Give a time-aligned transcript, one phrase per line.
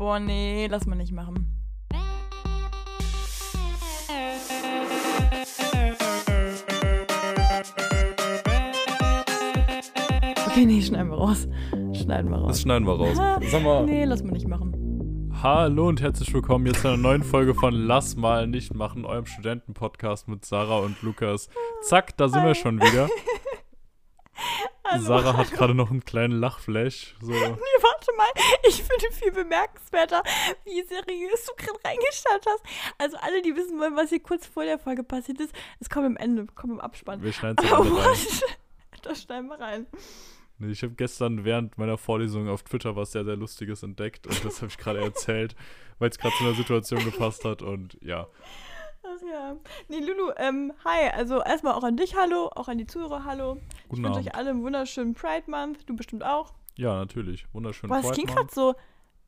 [0.00, 1.46] Boah, nee, lass mal nicht machen.
[10.46, 11.46] Okay, nee, schneiden wir raus.
[11.92, 12.48] Schneiden wir raus.
[12.48, 13.18] Das schneiden wir raus.
[13.50, 13.84] Sag mal.
[13.84, 15.30] Nee, lass mal nicht machen.
[15.42, 19.26] Hallo und herzlich willkommen jetzt zu einer neuen Folge von Lass mal nicht machen, eurem
[19.26, 21.50] Studentenpodcast mit Sarah und Lukas.
[21.82, 23.10] Zack, da sind wir schon wieder.
[24.90, 27.14] Also, Sarah hat gerade noch einen kleinen Lachflash.
[27.20, 27.30] So.
[27.32, 28.26] Nee, warte mal.
[28.68, 30.22] Ich finde viel bemerkenswerter,
[30.64, 32.64] wie seriös du gerade reingeschaut hast.
[32.98, 36.06] Also alle, die wissen wollen, was hier kurz vor der Folge passiert ist, es kommt
[36.06, 37.22] am Ende, kommt im Abspann.
[37.22, 38.16] Wir schneiden es alle rein.
[39.02, 39.86] Das schneiden wir rein.
[40.58, 44.44] Nee, ich habe gestern während meiner Vorlesung auf Twitter was sehr, sehr Lustiges entdeckt und
[44.44, 45.56] das habe ich gerade erzählt,
[45.98, 48.26] weil es gerade zu einer Situation gepasst hat und ja.
[49.28, 49.56] Ja.
[49.88, 51.08] Nee, Lulu, ähm, hi.
[51.14, 53.58] Also erstmal auch an dich Hallo, auch an die Zuhörer Hallo.
[53.82, 54.28] Ich Guten wünsche Abend.
[54.28, 55.88] euch alle einen wunderschönen Pride Month.
[55.88, 56.52] Du bestimmt auch.
[56.76, 57.46] Ja, natürlich.
[57.52, 57.88] Wunderschön.
[57.88, 58.52] Boah, das Pride klingt Month.
[58.52, 58.74] gerade so.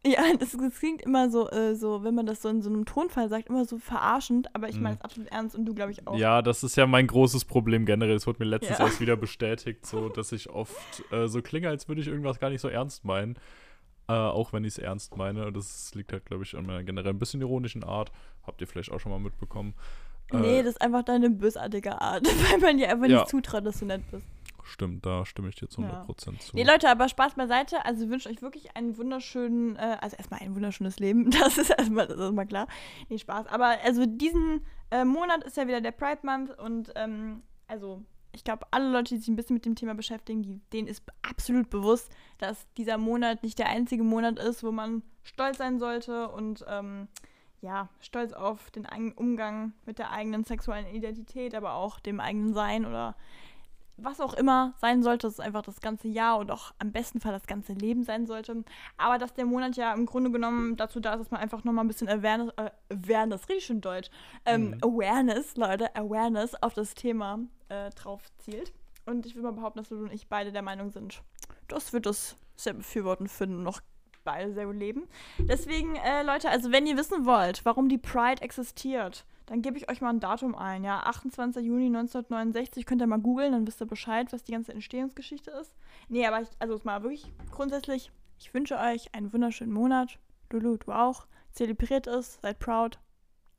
[0.04, 2.84] Ja, das, das klingt immer so, äh, so, wenn man das so in so einem
[2.86, 4.98] Tonfall sagt, immer so verarschend, aber ich meine Mhm.
[4.98, 6.16] es absolut ernst und du, glaube ich, auch.
[6.16, 8.16] Ja, das ist ja mein großes Problem generell.
[8.16, 8.86] Es wurde mir letztens Ja.
[8.86, 12.50] erst wieder bestätigt, so dass ich oft äh, so klinge, als würde ich irgendwas gar
[12.50, 13.38] nicht so ernst meinen.
[14.12, 15.52] Äh, auch wenn ich es ernst meine.
[15.52, 18.12] Das liegt halt, glaube ich, an meiner generell ein bisschen ironischen Art.
[18.46, 19.74] Habt ihr vielleicht auch schon mal mitbekommen.
[20.30, 23.18] Äh, Nee, das ist einfach deine bösartige Art, weil man dir einfach Ja.
[23.20, 24.26] nicht zutraut, dass du nett bist.
[24.64, 26.04] Stimmt, da stimme ich dir zu Ja.
[26.08, 26.54] 100% zu.
[26.56, 27.84] Nee, Leute, aber Spaß beiseite.
[27.84, 31.30] Also ich wünsche euch wirklich einen wunderschönen, äh, also erstmal ein wunderschönes Leben.
[31.42, 32.66] Das ist erstmal, das ist erstmal klar.
[33.08, 33.46] Nee, Spaß.
[33.48, 38.44] Aber also diesen äh, Monat ist ja wieder der Pride Month und ähm, also ich
[38.44, 41.68] glaube, alle Leute, die sich ein bisschen mit dem Thema beschäftigen, die, denen ist absolut
[41.70, 46.64] bewusst, dass dieser Monat nicht der einzige Monat ist, wo man stolz sein sollte und
[46.68, 47.08] ähm,
[47.60, 52.54] ja, stolz auf den eigenen Umgang mit der eigenen sexuellen Identität, aber auch dem eigenen
[52.54, 53.14] Sein oder
[53.96, 57.20] was auch immer sein sollte, dass es einfach das ganze Jahr und auch am besten
[57.20, 58.64] Fall das ganze Leben sein sollte.
[58.96, 61.84] Aber dass der Monat ja im Grunde genommen dazu da ist, dass man einfach nochmal
[61.84, 64.10] ein bisschen Awareness, äh, Awareness, richtig schön deutsch,
[64.44, 64.78] ähm, Mhm.
[64.82, 68.72] Awareness, Leute, Awareness auf das Thema äh, drauf zielt.
[69.06, 71.22] Und ich will mal behaupten, dass du und ich beide der Meinung sind,
[71.68, 73.80] das wird das sehr befürworten finden und noch
[74.24, 75.08] beide sehr gut leben.
[75.38, 79.90] Deswegen, äh, Leute, also wenn ihr wissen wollt, warum die Pride existiert, dann gebe ich
[79.90, 80.84] euch mal ein Datum ein.
[80.84, 81.64] Ja, 28.
[81.64, 85.74] Juni 1969 könnt ihr mal googeln, dann wisst ihr Bescheid, was die ganze Entstehungsgeschichte ist.
[86.08, 90.18] Nee, aber ich, also mal wirklich grundsätzlich, ich wünsche euch einen wunderschönen Monat.
[90.50, 91.26] Lulu, du auch.
[91.52, 92.98] Zelebriert es, seid proud.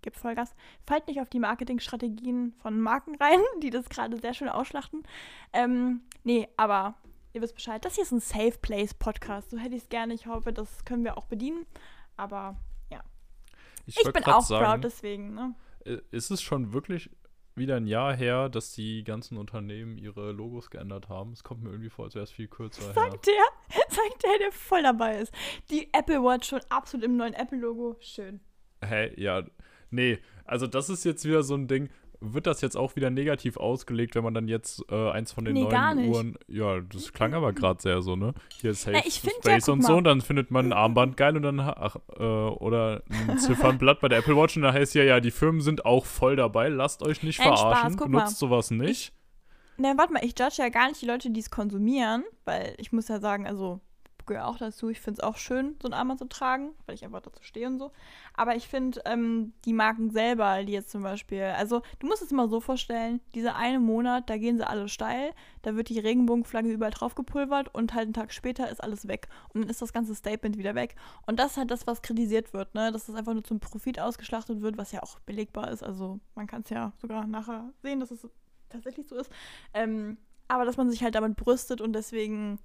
[0.01, 0.53] Gebt Vollgas.
[0.85, 5.03] Fallt nicht auf die Marketingstrategien von Marken rein, die das gerade sehr schön ausschlachten.
[5.53, 6.95] Ähm, nee, aber
[7.33, 7.83] ihr wisst Bescheid.
[7.85, 9.49] Das hier ist ein Safe Place Podcast.
[9.49, 10.13] So hätte ich es gerne.
[10.13, 11.65] Ich hoffe, das können wir auch bedienen.
[12.15, 12.57] Aber
[13.85, 15.33] ich wollte bin auch sagen, proud deswegen.
[15.33, 15.55] Ne?
[16.11, 17.09] Ist es schon wirklich
[17.55, 21.33] wieder ein Jahr her, dass die ganzen Unternehmen ihre Logos geändert haben?
[21.33, 22.93] Es kommt mir irgendwie vor, als wäre es viel kürzer her.
[22.93, 25.33] Sagt der, sagt der, der voll dabei ist.
[25.69, 27.97] Die Apple Watch schon absolut im neuen Apple-Logo.
[27.99, 28.39] Schön.
[28.83, 29.13] Hä?
[29.21, 29.43] Ja.
[29.91, 31.89] Nee, also das ist jetzt wieder so ein Ding.
[32.25, 35.53] Wird das jetzt auch wieder negativ ausgelegt, wenn man dann jetzt äh, eins von den
[35.55, 36.15] Nee, gar neuen nicht.
[36.15, 36.37] Uhren.
[36.47, 38.33] Ja, das klang aber gerade sehr so, ne?
[38.61, 41.17] Hier ist Safe Na, ja, Space guck und so, und dann findet man ein Armband
[41.17, 44.95] geil und dann ach, äh, oder ein Ziffernblatt bei der Apple Watch und da heißt
[44.95, 48.05] ja, ja, die Firmen sind auch voll dabei, lasst euch nicht Nein, Spaß, verarschen, mal.
[48.05, 49.13] benutzt sowas nicht.
[49.77, 52.91] Na, warte mal, ich judge ja gar nicht die Leute, die es konsumieren, weil ich
[52.91, 53.81] muss ja sagen, also
[54.25, 57.03] gehöre auch dazu, ich finde es auch schön, so ein Armband zu tragen, weil ich
[57.03, 57.91] einfach dazu stehe und so.
[58.33, 62.31] Aber ich finde ähm, die Marken selber, die jetzt zum Beispiel, also du musst es
[62.31, 66.71] mal so vorstellen, dieser eine Monat, da gehen sie alle steil, da wird die Regenbogenflagge
[66.71, 69.27] überall drauf gepulvert und halt einen Tag später ist alles weg.
[69.53, 70.95] Und dann ist das ganze Statement wieder weg.
[71.25, 72.91] Und das ist halt das, was kritisiert wird, ne?
[72.91, 75.83] Dass das einfach nur zum Profit ausgeschlachtet wird, was ja auch belegbar ist.
[75.83, 78.27] Also man kann es ja sogar nachher sehen, dass es
[78.69, 79.31] tatsächlich so ist.
[79.73, 80.17] Ähm,
[80.47, 82.59] aber dass man sich halt damit brüstet und deswegen,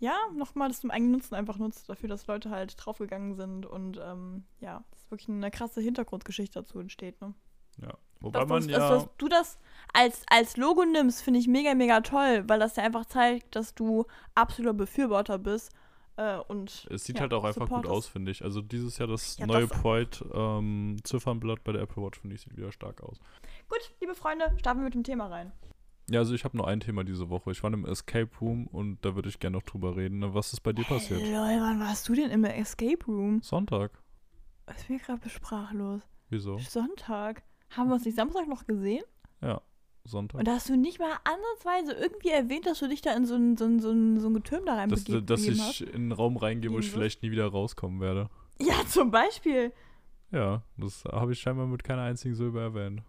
[0.00, 3.98] ja, nochmal das zum eigenen Nutzen einfach nutzt, dafür, dass Leute halt draufgegangen sind und
[4.02, 7.20] ähm, ja, dass wirklich eine krasse Hintergrundgeschichte dazu entsteht.
[7.20, 7.34] Ne?
[7.82, 7.94] Ja.
[8.20, 8.78] Wobei Dass, man du- ja.
[8.78, 9.58] dass, dass du das
[9.92, 13.74] als, als Logo nimmst, finde ich mega, mega toll, weil das ja einfach zeigt, dass
[13.74, 15.70] du absoluter Befürworter bist.
[16.16, 17.92] Äh, und Es sieht ja, halt auch einfach gut supportest.
[17.94, 18.42] aus, finde ich.
[18.42, 22.56] Also dieses Jahr das Ja, neue das- Pride-Ziffernblatt bei der Apple Watch, finde ich, sieht
[22.56, 23.18] wieder stark aus.
[23.68, 25.52] Gut, liebe Freunde, starten wir mit dem Thema rein.
[26.10, 27.50] Ja, also ich habe nur ein Thema diese Woche.
[27.50, 30.20] Ich war im Escape Room und da würde ich gerne noch drüber reden.
[30.20, 30.32] ne?
[30.34, 31.20] Was ist bei dir passiert?
[31.20, 33.42] Hey, Lol, wann warst du denn im Escape Room?
[33.42, 33.90] Sonntag.
[34.78, 36.02] Ich bin gerade sprachlos.
[36.30, 36.58] Wieso?
[36.58, 37.42] Sonntag.
[37.70, 39.04] Haben wir uns nicht Samstag noch gesehen?
[39.42, 39.60] Ja,
[40.04, 40.38] Sonntag.
[40.38, 43.34] Und da hast du nicht mal ansatzweise irgendwie erwähnt, dass du dich da in so
[43.34, 45.94] ein, so ein, so ein, so ein Getürm da Dass, reinbegeben dass begeben ich in
[45.94, 48.30] einen Raum reingehe, wo ich vielleicht nie wieder rauskommen werde.
[48.58, 48.68] hast.
[48.68, 49.72] Ja, zum Beispiel.
[50.30, 53.02] Ja, das habe ich scheinbar mit keiner einzigen Silbe erwähnt.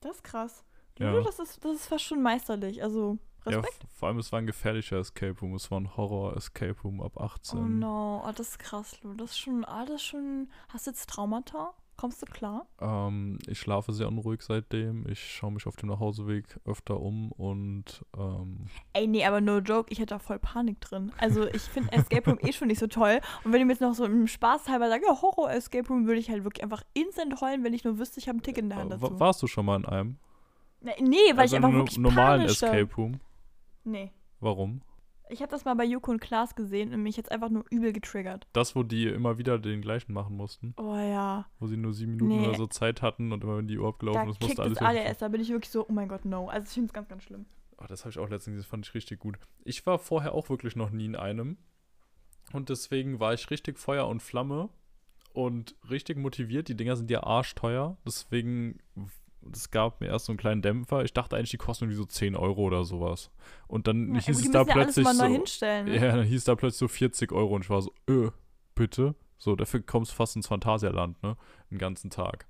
[0.00, 0.64] Das ist krass.
[0.98, 1.10] Ja.
[1.10, 2.82] Lulu, das ist, das ist fast schon meisterlich.
[2.82, 3.84] Also Ja, Respekt.
[3.84, 5.54] f- vor allem, es war ein gefährlicher Escape Room.
[5.54, 7.58] Es war ein Horror-Escape Room ab 18.
[7.58, 9.14] oh no, oh, das ist krass, Lu.
[9.14, 10.48] Das ist schon, ah, das ist schon.
[10.68, 11.72] Hast du jetzt Traumata?
[11.98, 12.66] Kommst du klar?
[12.78, 15.06] Ähm, ich schlafe sehr unruhig seitdem.
[15.08, 19.90] Ich schaue mich auf dem Nachhauseweg öfter um und ähm, Ey, nee, aber no joke,
[19.90, 21.10] ich hätte da voll Panik drin.
[21.16, 23.20] Also ich finde Escape Room eh schon nicht so toll.
[23.44, 26.06] Und wenn du mir jetzt noch so im Spaß halber sagst, ja, Horror Escape Room,
[26.06, 28.64] würde ich halt wirklich einfach instant heulen, wenn ich nur wüsste, ich habe ein Ticket
[28.64, 29.14] in der Hand äh, dazu.
[29.14, 30.18] wa- warst du schon mal in einem?
[31.00, 33.20] Nee, weil also ich einfach wirklich normalen panisch Escape Room?
[33.84, 34.12] Nee.
[34.40, 34.82] Warum?
[35.28, 37.92] Ich habe das mal bei Joko und Klaas gesehen und mich jetzt einfach nur übel
[37.92, 38.46] getriggert.
[38.52, 40.72] Das, wo die immer wieder den gleichen machen mussten.
[40.76, 41.46] Oh ja.
[41.58, 42.46] Wo sie nur sieben Minuten Nee.
[42.48, 45.00] oder so Zeit hatten und immer wenn die Uhr abgelaufen ist, musste alles es irgendwie-
[45.00, 45.18] ADS.
[45.18, 46.48] Da bin ich wirklich so, oh mein Gott, no.
[46.48, 47.46] Also ich finde es ganz, ganz schlimm.
[47.78, 49.36] Oh, das habe ich auch letztens, das fand ich richtig gut.
[49.64, 51.56] Ich war vorher auch wirklich noch nie in einem.
[52.52, 54.68] Und deswegen war ich richtig Feuer und Flamme
[55.32, 56.68] und richtig motiviert.
[56.68, 57.96] Die Dinger sind ja arschteuer.
[58.06, 58.78] Deswegen,
[59.52, 61.04] es gab mir erst so einen kleinen Dämpfer.
[61.04, 63.30] Ich dachte eigentlich, die kosten irgendwie so 10 Euro oder sowas.
[63.68, 65.12] Und dann Ja, hieß es da ja plötzlich neu
[65.48, 65.64] so.
[65.84, 65.96] Ne?
[65.96, 68.30] Ja, dann hieß da plötzlich so 40 Euro und ich war so, äh,
[68.74, 69.14] bitte?
[69.38, 71.36] So, dafür kommst du fast ins Phantasialand, ne?
[71.70, 72.46] Den ganzen Tag.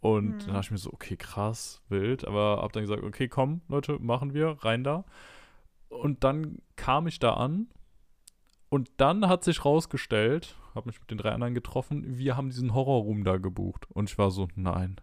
[0.00, 0.38] Und Mhm.
[0.46, 2.24] dann dachte ich mir so, okay, krass, wild.
[2.24, 5.04] Aber hab dann gesagt, okay, komm, Leute, machen wir, rein da.
[5.88, 7.68] Und dann kam ich da an
[8.68, 12.74] und dann hat sich rausgestellt, hab mich mit den drei anderen getroffen, wir haben diesen
[12.74, 13.86] Horrorroom da gebucht.
[13.92, 14.96] Und ich war so, nein.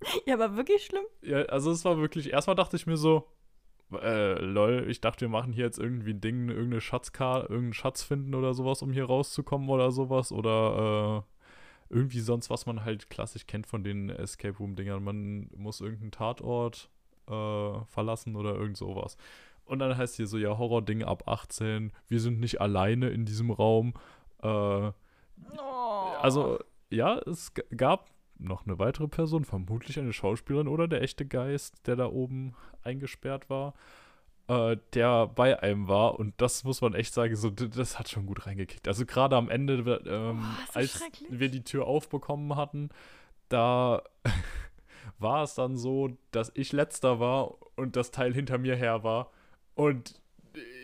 [0.26, 1.04] Ja, aber wirklich schlimm.
[1.22, 3.26] Ja, also es war wirklich, erstmal dachte ich mir so,
[3.92, 8.02] äh, lol, ich dachte, wir machen hier jetzt irgendwie ein Ding, irgendeine Schatzkarte, irgendeinen Schatz
[8.02, 10.32] finden oder sowas, um hier rauszukommen oder sowas.
[10.32, 11.24] Oder
[11.90, 15.02] äh, irgendwie sonst, was man halt klassisch kennt von den Escape Room-Dingern.
[15.02, 16.88] Man muss irgendeinen Tatort
[17.28, 19.16] äh, verlassen oder irgend sowas.
[19.64, 23.50] Und dann heißt hier so, ja, Horror-Ding ab 18, wir sind nicht alleine in diesem
[23.50, 23.94] Raum.
[24.42, 24.92] Äh,
[25.58, 26.12] Oh.
[26.20, 26.58] also,
[26.90, 28.10] ja, es gab
[28.40, 33.50] noch eine weitere Person, vermutlich eine Schauspielerin oder der echte Geist, der da oben eingesperrt
[33.50, 33.74] war,
[34.48, 36.18] äh, der bei einem war.
[36.18, 38.88] Und das muss man echt sagen, so, das hat schon gut reingekickt.
[38.88, 39.74] Also gerade am Ende,
[40.06, 42.90] ähm, Oh, als wir die Tür aufbekommen hatten,
[43.48, 44.02] da
[45.18, 49.30] war es dann so, dass ich letzter war und das Teil hinter mir her war.
[49.74, 50.19] Und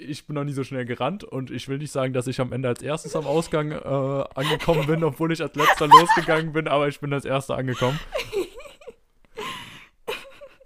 [0.00, 2.52] ich bin noch nie so schnell gerannt und ich will nicht sagen, dass ich am
[2.52, 6.88] Ende als erstes am Ausgang äh, angekommen bin, obwohl ich als letzter losgegangen bin, aber
[6.88, 7.98] ich bin als erster angekommen.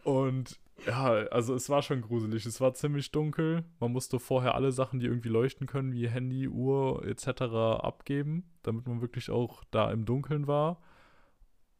[0.05, 2.47] Und ja, also es war schon gruselig.
[2.47, 3.65] Es war ziemlich dunkel.
[3.79, 7.43] Man musste vorher alle Sachen, die irgendwie leuchten können, wie Handy, Uhr etc.
[7.83, 10.81] abgeben, damit man wirklich auch da im Dunkeln war.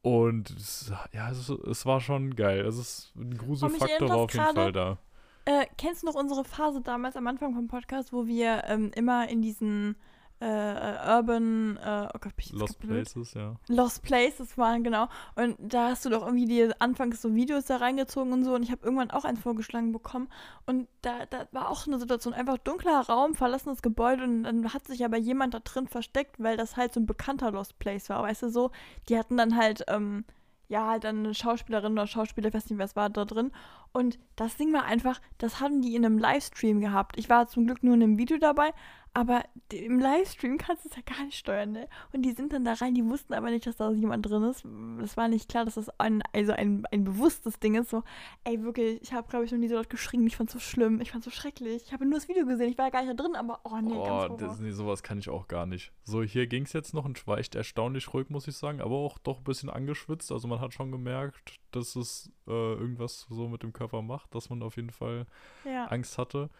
[0.03, 2.61] Und es, ja, es, es war schon geil.
[2.61, 4.99] Es ist ein Gruselfaktor war auf jeden Fall da.
[5.45, 9.29] Äh, kennst du noch unsere Phase damals am Anfang vom Podcast, wo wir ähm, immer
[9.29, 9.97] in diesen
[10.43, 12.81] äh, äh, Urban, äh, oh Gott, bin ich Lost?
[12.81, 13.57] Places, ja.
[13.69, 15.09] Lost Places waren, genau.
[15.35, 18.55] Und da hast du doch irgendwie dir anfangs so Videos da reingezogen und so.
[18.55, 20.29] Und ich habe irgendwann auch eins vorgeschlagen bekommen.
[20.65, 24.25] Und da, da war auch so eine Situation, einfach dunkler Raum, verlassenes Gebäude.
[24.25, 27.51] Und dann hat sich aber jemand da drin versteckt, weil das halt so ein bekannter
[27.51, 28.23] Lost Place war.
[28.23, 28.71] Weißt du, so,
[29.11, 30.25] die hatten dann halt, ähm,
[30.71, 33.51] ja, halt dann eine Schauspielerin oder Schauspieler, ich weiß nicht, wer es war, da drin.
[33.93, 37.19] Und das Ding war einfach, das haben die in einem Livestream gehabt.
[37.19, 38.73] Ich war zum Glück nur in einem Video dabei,
[39.13, 39.43] aber
[39.73, 41.89] im Livestream kannst du es ja gar nicht steuern, ne?
[42.13, 44.65] Und die sind dann da rein, die wussten aber nicht, dass da jemand drin ist.
[45.03, 47.91] Es war nicht klar, dass das ein, also ein, ein bewusstes Ding ist.
[47.91, 48.03] So,
[48.45, 50.27] ey, wirklich, ich habe, glaube ich, noch nie so laut geschrien.
[50.27, 51.83] Ich fand's so schlimm, ich fand's so schrecklich.
[51.87, 53.77] Ich habe nur das Video gesehen, ich war ja gar nicht da drin, aber oh
[53.81, 54.63] nee, oh, ganz das, Horror.
[54.63, 55.93] nee, sowas kann ich auch gar nicht.
[56.05, 59.19] So, hier ging es jetzt noch und echt erstaunlich ruhig, muss ich sagen, aber auch
[59.19, 60.31] doch ein bisschen angeschwitzt.
[60.33, 64.51] Also man hat schon gemerkt, dass es äh, irgendwas so mit dem Körper macht, dass
[64.51, 65.27] man auf jeden Fall
[65.65, 65.87] Ja.
[65.87, 66.51] Angst hatte.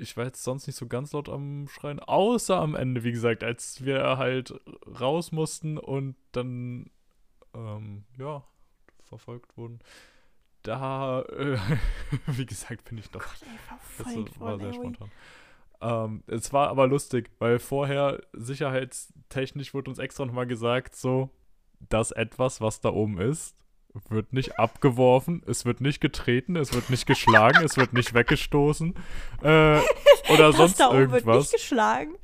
[0.00, 3.44] Ich war jetzt sonst nicht so ganz laut am Schreien, außer am Ende, wie gesagt,
[3.44, 4.54] als wir halt
[5.00, 6.90] raus mussten und dann,
[7.54, 8.42] ähm, ja,
[9.04, 9.80] verfolgt wurden.
[10.62, 11.58] Da, äh,
[12.26, 15.10] wie gesagt, bin ich noch Gott, ey, das verfolgt war sehr spontan.
[15.80, 21.30] Ähm, es war aber lustig, weil vorher sicherheitstechnisch wurde uns extra nochmal gesagt, so,
[21.88, 23.56] dass etwas, was da oben ist,
[24.08, 28.94] wird nicht abgeworfen, es wird nicht getreten, es wird nicht geschlagen, es wird nicht weggestoßen
[29.42, 29.80] äh, oder
[30.48, 32.14] Das sonst da oben wird irgendwas nicht geschlagen.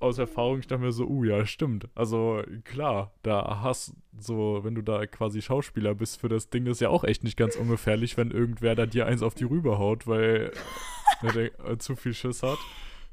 [0.00, 1.88] aus Erfahrung, ich dachte mir so, uh, ja, stimmt.
[1.94, 6.80] Also, klar, da hast so, wenn du da quasi Schauspieler bist für das Ding, ist
[6.80, 10.06] ja auch echt nicht ganz ungefährlich, wenn irgendwer da dir eins auf die Rübe haut,
[10.06, 10.52] weil
[11.22, 12.58] er äh, zu viel Schiss hat.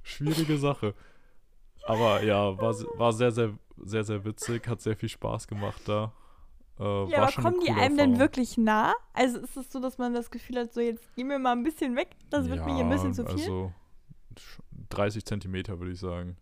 [0.03, 0.93] Schwierige Sache.
[1.85, 6.13] Aber ja, war, war sehr, sehr, sehr, sehr witzig, hat sehr viel Spaß gemacht da.
[6.79, 8.19] Äh, Ja, aber kommen die einem denn Erfahrung.
[8.19, 8.93] wirklich nah?
[9.13, 11.63] Also ist es so, dass man das Gefühl hat, so jetzt geh mir mal ein
[11.63, 13.33] bisschen weg, das wird mir hier ein bisschen zu viel?
[13.33, 13.73] Also,
[14.37, 14.59] sch-
[14.89, 16.37] 30 Zentimeter, würde ich sagen.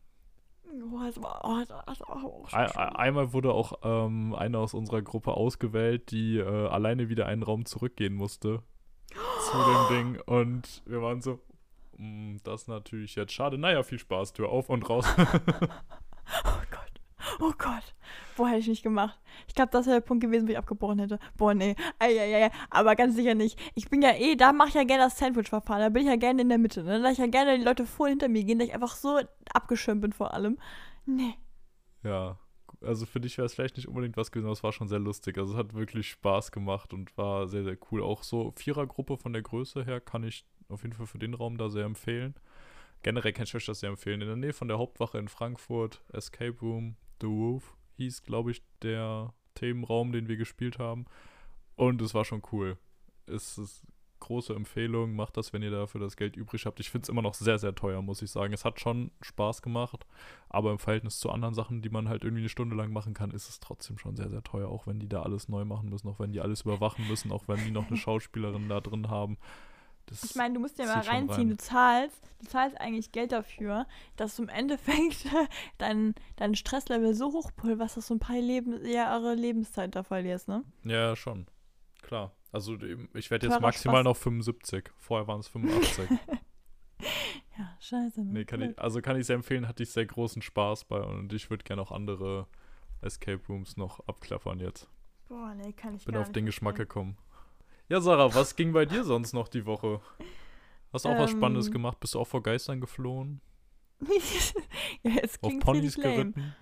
[0.93, 5.01] oh, das war, oh, das war auch Ein, einmal wurde auch ähm, eine aus unserer
[5.01, 8.61] Gruppe ausgewählt, die äh, alleine wieder einen Raum zurückgehen musste
[9.11, 10.21] zu dem Ding.
[10.25, 11.39] Und wir waren so,
[11.99, 13.57] Mm, Das ist natürlich jetzt schade.
[13.57, 14.33] Naja, viel Spaß.
[14.33, 15.07] Tür auf und raus.
[16.45, 16.91] Oh Gott.
[17.39, 17.95] Oh Gott.
[18.37, 19.19] Boah, hätte ich nicht gemacht.
[19.47, 21.17] Ich glaube, das wäre der Punkt gewesen, wo ich abgebrochen hätte.
[21.37, 21.75] Boah, nee.
[21.97, 22.51] Eieiei.
[22.69, 23.59] Aber ganz sicher nicht.
[23.73, 25.81] Ich bin ja eh, da mache ich ja gerne das Sandwich-Verfahren.
[25.81, 26.83] Da bin ich ja gerne in der Mitte.
[26.83, 27.01] Ne?
[27.01, 29.19] Da ich ja gerne die Leute vor hinter mir gehen, da ich einfach so
[29.51, 30.59] abgeschirmt bin vor allem.
[31.07, 31.33] Nee.
[32.03, 32.37] ja.
[32.81, 34.99] Also für dich wäre es vielleicht nicht unbedingt was gewesen, aber es war schon sehr
[34.99, 35.39] lustig.
[35.39, 38.03] Also es hat wirklich Spaß gemacht und war sehr, sehr cool.
[38.03, 41.57] Auch so Vierergruppe von der Größe her kann ich auf jeden Fall für den Raum
[41.57, 42.35] da sehr empfehlen.
[43.01, 44.21] Generell kann ich euch das sehr empfehlen.
[44.21, 48.63] In der Nähe von der Hauptwache in Frankfurt, Escape Room, The Roof hieß, glaube ich,
[48.81, 51.05] der Themenraum, den wir gespielt haben.
[51.75, 52.77] Und es war schon cool.
[53.25, 53.85] Es ist
[54.19, 55.15] große Empfehlung.
[55.15, 56.79] Macht das, wenn ihr dafür das Geld übrig habt.
[56.79, 58.53] Ich finde es immer noch sehr, sehr teuer, muss ich sagen.
[58.53, 60.05] Es hat schon Spaß gemacht,
[60.49, 63.31] aber im Verhältnis zu anderen Sachen, die man halt irgendwie eine Stunde lang machen kann,
[63.31, 64.69] ist es trotzdem schon sehr, sehr teuer.
[64.69, 67.47] Auch wenn die da alles neu machen müssen, auch wenn die alles überwachen müssen, auch
[67.47, 69.37] wenn die noch eine Schauspielerin da drin haben.
[70.07, 71.49] Das Ich meine, du musst dir mal reinziehen, rein.
[71.49, 73.85] du zahlst, du zahlst eigentlich Geld dafür,
[74.15, 75.25] dass du im Endeffekt
[75.77, 80.63] dein, dein Stresslevel so hochpulverst, dass du ein paar Leben, Jahre Lebenszeit da verlierst, ne?
[80.83, 81.47] Ja, schon.
[82.01, 82.33] Klar.
[82.51, 82.77] Also
[83.13, 84.05] ich werde jetzt maximal Spaß.
[84.05, 84.89] noch 75.
[84.97, 86.09] Vorher waren es 85.
[87.57, 88.21] Ja, scheiße.
[88.23, 88.33] Ne?
[88.33, 91.33] nee, kann ich, also kann ich sehr empfehlen, hatte ich sehr großen Spaß bei und
[91.33, 92.47] ich würde gerne auch andere
[93.01, 94.87] Escape Rooms noch abklappern jetzt.
[95.27, 97.17] Boah, nee, kann ich Bin auf den Geschmack gekommen.
[97.89, 100.01] Ja, Sarah, was ging bei dir sonst noch die Woche?
[100.91, 101.99] Hast du auch was Spannendes Ähm, gemacht?
[101.99, 103.41] Bist du auch vor Geistern geflohen?
[105.03, 106.53] ja, jetzt Auf Ponys geritten?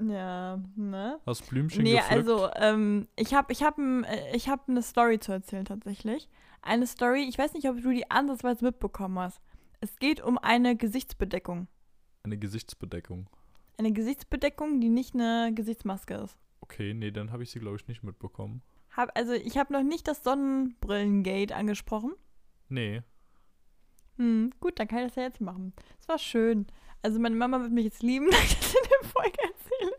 [0.00, 1.18] Ja, ne?
[1.26, 2.12] Hast Blümchen Nee, gepflückt?
[2.12, 6.28] also, ähm, ich habe ich hab, äh, ich hab eine Story zu erzählen tatsächlich.
[6.62, 9.40] Eine Story, ich weiß nicht, ob du die ansatzweise mitbekommen hast.
[9.80, 11.66] Es geht um eine Gesichtsbedeckung.
[12.22, 13.28] Eine Gesichtsbedeckung.
[13.76, 16.36] Eine Gesichtsbedeckung, die nicht eine Gesichtsmaske ist.
[16.60, 18.62] Okay, nee, dann habe ich sie, glaube ich, nicht mitbekommen.
[18.96, 22.12] Hab, also, ich habe noch nicht das Sonnenbrillengate angesprochen.
[22.68, 23.02] Nee.
[24.16, 25.72] Hm, gut, dann kann ich das ja jetzt machen.
[26.00, 26.66] Es war schön.
[27.02, 29.97] Also meine Mama wird mich jetzt lieben, dass ich das in der Folge erzähle.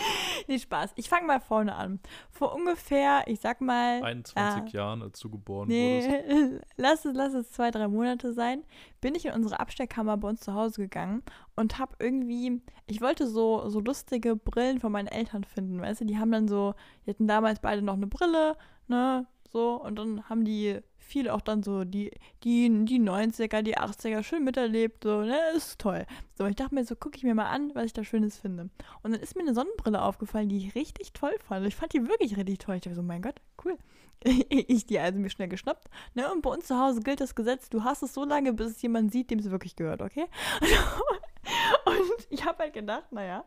[0.48, 0.92] Nee, Spaß.
[0.96, 2.00] Ich fange mal vorne an.
[2.30, 6.08] Vor ungefähr, ich sag mal, 21 äh, Jahren, als du geboren wurdest.
[6.08, 8.64] nee, lass es, lass es zwei, drei Monate sein,
[9.00, 11.22] bin ich in unsere Abstellkammer bei uns zu Hause gegangen
[11.56, 16.04] und habe irgendwie, ich wollte so, so lustige Brillen von meinen Eltern finden, weißt du,
[16.04, 16.74] die haben dann so,
[17.06, 18.56] die hatten damals beide noch eine Brille,
[18.88, 20.80] ne, so, und dann haben die
[21.10, 22.10] viele auch dann so die,
[22.44, 26.06] die, die 90er, die 80er schön miterlebt, so, ne, ist toll.
[26.34, 28.70] So, ich dachte mir so, gucke ich mir mal an, was ich da Schönes finde.
[29.02, 31.66] Und dann ist mir eine Sonnenbrille aufgefallen, die ich richtig toll fand.
[31.66, 32.76] Ich fand die wirklich richtig toll.
[32.76, 33.76] Ich dachte so, mein Gott, cool.
[34.22, 35.88] Ich die also mir schnell geschnappt.
[36.14, 36.30] Ne?
[36.30, 38.82] Und bei uns zu Hause gilt das Gesetz, du hast es so lange, bis es
[38.82, 40.26] jemand sieht, dem es wirklich gehört, okay?
[41.86, 43.44] Und ich habe halt gedacht, naja,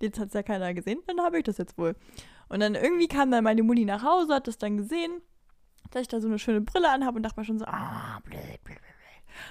[0.00, 1.96] jetzt hat es ja keiner gesehen, dann habe ich das jetzt wohl.
[2.48, 5.22] Und dann irgendwie kam dann meine Mutti nach Hause, hat das dann gesehen,
[5.90, 8.40] dass ich da so eine schöne Brille anhabe und dachte mir schon so, ah, blöd,
[8.64, 8.80] blöd, blöd.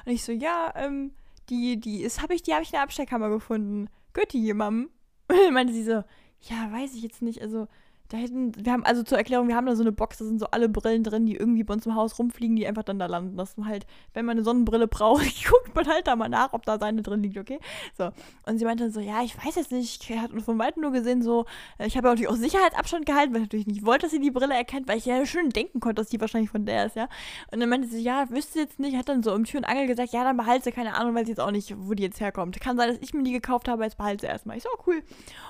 [0.05, 1.11] Und ich so, ja, ähm,
[1.49, 3.89] die, die ist, habe ich, die habe ich in der Abstellkammer gefunden.
[4.13, 4.89] Gehört die jemandem?
[5.27, 6.03] Und dann meinte sie so,
[6.41, 7.67] ja, weiß ich jetzt nicht, also
[8.11, 10.37] da hätten, wir haben, also zur Erklärung, wir haben da so eine Box, da sind
[10.37, 13.05] so alle Brillen drin, die irgendwie bei uns im Haus rumfliegen, die einfach dann da
[13.05, 13.37] landen.
[13.37, 16.65] Das ist halt, wenn man eine Sonnenbrille braucht, guckt man halt da mal nach, ob
[16.65, 17.59] da seine drin liegt, okay?
[17.97, 18.11] So.
[18.45, 20.91] Und sie meinte dann so, ja, ich weiß jetzt nicht, ich hatte von Weitem nur
[20.91, 21.45] gesehen, so,
[21.77, 24.19] äh, ich habe ja natürlich auch Sicherheitsabstand gehalten, weil ich natürlich nicht wollte, dass sie
[24.19, 26.97] die Brille erkennt, weil ich ja schön denken konnte, dass die wahrscheinlich von der ist,
[26.97, 27.07] ja.
[27.49, 29.87] Und dann meinte sie, ja, wüsste jetzt nicht, hat dann so um Tür und Angel
[29.87, 32.19] gesagt, ja, dann behalte sie, keine Ahnung, weil sie jetzt auch nicht, wo die jetzt
[32.19, 32.59] herkommt.
[32.59, 34.57] Kann sein, dass ich mir die gekauft habe, jetzt behalte sie erstmal.
[34.57, 35.01] Ich so, oh, cool.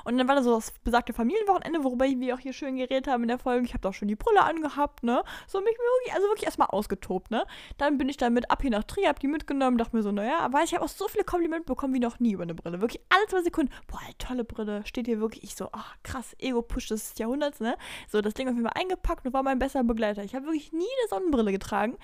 [0.06, 3.24] Und dann war da so das besagte Familienwochenende, worüber wir auch hier schön geredet haben
[3.24, 3.66] in der Folge.
[3.66, 5.24] Ich habe doch schon die Brille angehabt, ne?
[5.48, 7.46] So mich wirklich, also wirklich erstmal ausgetobt, ne?
[7.78, 10.40] Dann bin ich damit ab hier nach Trier, hab die mitgenommen, dachte mir so, naja,
[10.40, 12.82] aber ich habe auch so viele Komplimente bekommen wie noch nie über eine Brille.
[12.82, 15.44] Wirklich alle zwei Sekunden, boah, tolle Brille, steht hier wirklich.
[15.44, 17.78] Ich so, ach krass, Ego-Push des Jahrhunderts, ne?
[18.08, 20.24] So, das Ding auf jeden Fall eingepackt und war mein bester Begleiter.
[20.24, 21.98] Ich habe wirklich nie eine Sonnenbrille getragen.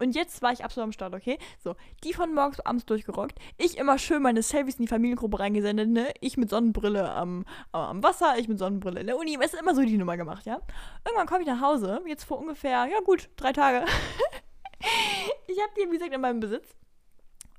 [0.00, 1.38] Und jetzt war ich absolut am Start, okay?
[1.62, 3.38] So, die von morgens bis abends durchgerockt.
[3.58, 6.12] Ich immer schön meine Selfies in die Familiengruppe reingesendet, ne?
[6.20, 9.36] Ich mit Sonnenbrille am, am Wasser, ich mit Sonnenbrille in der Uni.
[9.40, 10.60] Es ist immer so die Nummer gemacht, ja?
[11.04, 13.84] Irgendwann komme ich nach Hause, jetzt vor ungefähr, ja gut, drei Tage.
[15.46, 16.74] ich habe die, wie gesagt, in meinem Besitz.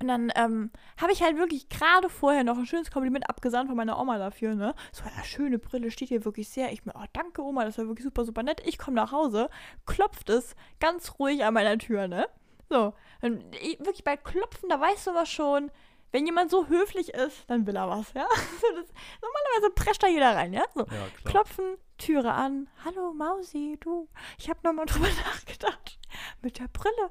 [0.01, 3.77] Und dann ähm, habe ich halt wirklich gerade vorher noch ein schönes Kompliment abgesandt von
[3.77, 4.73] meiner Oma dafür, ne?
[4.91, 6.73] So, ja, schöne Brille, steht hier wirklich sehr.
[6.73, 8.63] Ich mir, oh, danke Oma, das war wirklich super, super nett.
[8.65, 9.47] Ich komme nach Hause,
[9.85, 12.27] klopft es ganz ruhig an meiner Tür, ne?
[12.67, 15.69] So, und ich, wirklich bei Klopfen, da weißt du was schon.
[16.11, 18.27] Wenn jemand so höflich ist, dann will er was, ja?
[18.29, 18.87] Das,
[19.21, 20.63] normalerweise prescht da jeder rein, ja?
[20.73, 21.07] So, Ja.
[21.23, 22.67] Klopfen, Türe an.
[22.83, 24.09] Hallo Mausi, du.
[24.37, 25.99] Ich habe nochmal drüber nachgedacht.
[26.41, 27.09] Mit der Brille.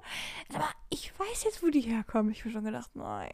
[0.52, 2.32] Aber ich weiß jetzt, wo die herkommen.
[2.32, 3.30] Ich habe schon gedacht, nein,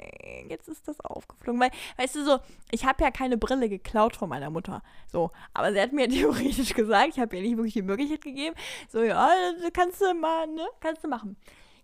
[0.48, 1.60] jetzt ist das aufgeflogen.
[1.60, 2.38] Weil, weißt du so,
[2.70, 4.82] ich habe ja keine Brille geklaut von meiner Mutter.
[5.10, 8.54] So, aber sie hat mir theoretisch gesagt, ich habe ihr nicht wirklich die Möglichkeit gegeben.
[8.88, 9.28] So, ja,
[9.72, 10.66] kannst du mal, ne?
[10.80, 11.36] Kannst du machen.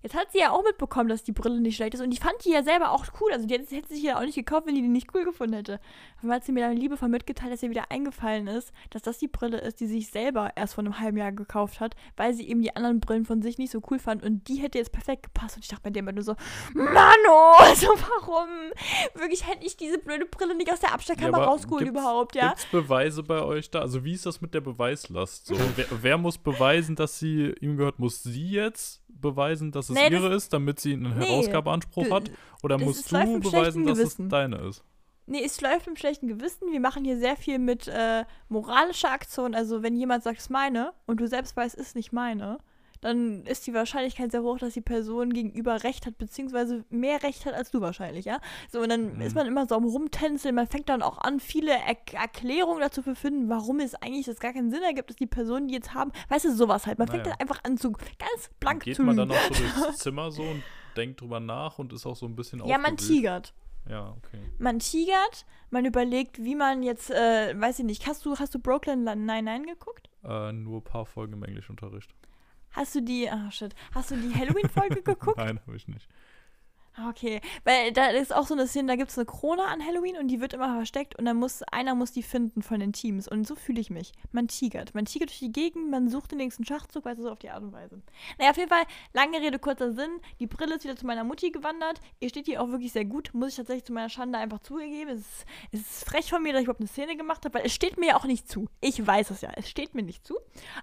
[0.02, 2.00] Jetzt hat sie ja auch mitbekommen, dass die Brille nicht schlecht ist.
[2.00, 3.32] Und die fand die ja selber auch cool.
[3.32, 5.54] Also die hätte, hätte sich ja auch nicht gekauft, wenn die die nicht cool gefunden
[5.54, 5.80] hätte.
[6.22, 9.28] Aber hat sie mir dann liebevoll mitgeteilt, dass ihr wieder eingefallen ist, dass das die
[9.28, 12.48] Brille ist, die sie sich selber erst vor einem halben Jahr gekauft hat, weil sie
[12.48, 14.24] eben die anderen Brillen von sich nicht so cool fand.
[14.24, 15.56] Und die hätte jetzt perfekt gepasst.
[15.56, 16.34] Und ich dachte bei dem immer nur so,
[16.74, 18.48] Mano, also warum?
[19.14, 22.48] Wirklich hätte ich diese blöde Brille nicht aus der Abstellkammer aber rausgeholt überhaupt, ja?
[22.48, 23.80] Gibt's Beweise bei euch da?
[23.80, 25.46] Also wie ist das mit der Beweislast?
[25.46, 27.98] So, wer, wer muss beweisen, dass sie ihm gehört?
[27.98, 32.10] Muss sie jetzt beweisen, dass es Nee, das- ihre ist, damit sie einen Nee, Herausgabeanspruch
[32.10, 32.30] hat?
[32.62, 34.24] Oder das musst du beweisen, dass Gewissen.
[34.26, 34.84] es deine ist?
[35.26, 36.72] Nee, es läuft im schlechten Gewissen.
[36.72, 39.54] Wir machen hier sehr viel mit äh, moralischer Aktion.
[39.54, 42.58] Also, wenn jemand sagt, es ist meine und du selbst weißt, es ist nicht meine,
[43.02, 47.44] dann ist die Wahrscheinlichkeit sehr hoch, dass die Person gegenüber Recht hat, beziehungsweise mehr Recht
[47.44, 48.40] hat als du wahrscheinlich, ja?
[48.70, 49.20] So, und dann Mhm.
[49.20, 50.54] ist man immer so am Rumtänzeln.
[50.54, 54.38] Man fängt dann auch an, viele er Erklärungen dazu zu finden, warum es eigentlich das
[54.40, 56.98] gar keinen Sinn ergibt, dass die Personen, die jetzt haben, weißt du, sowas halt.
[56.98, 57.36] Man fängt Naja.
[57.38, 59.28] dann einfach an zu ganz blank Geht zu man lügen.
[59.28, 59.54] dann auch so
[59.84, 60.62] durchs Zimmer so und
[60.96, 63.10] denkt drüber nach und ist auch so ein bisschen Ja, man aufgewühlt?
[63.18, 63.54] tigert.
[63.90, 64.38] Ja, okay.
[64.60, 68.60] man tigert, man überlegt, wie man jetzt, äh, weiß ich nicht, hast du, hast du
[68.60, 70.08] Brooklyn Nine-Nine geguckt?
[70.22, 72.14] Äh, nur ein paar Folgen im Englischunterricht.
[72.72, 75.38] Hast du die, ah shit, hast du die Halloween-Folge geguckt?
[75.38, 76.08] Nein, habe ich nicht.
[76.94, 79.84] Ah, Okay, weil da ist auch so eine Szene, da gibt es eine Krone an
[79.84, 82.92] Halloween und die wird immer versteckt und dann muss, einer muss die finden von den
[82.92, 84.12] Teams und so fühle ich mich.
[84.30, 87.30] Man tigert, man tigert durch die Gegend, man sucht den nächsten Schachzug, weißt du, so
[87.30, 88.00] auf die Art und Weise.
[88.38, 88.84] Naja, auf jeden Fall,
[89.14, 92.58] lange Rede, kurzer Sinn, die Brille ist wieder zu meiner Mutti gewandert, ihr steht die
[92.58, 95.10] auch wirklich sehr gut, muss ich tatsächlich zu meiner Schande einfach zugegeben.
[95.10, 97.66] Es ist, es ist frech von mir, dass ich überhaupt eine Szene gemacht habe, weil
[97.66, 98.68] es steht mir ja auch nicht zu.
[98.80, 100.36] Ich weiß es ja, es steht mir nicht zu.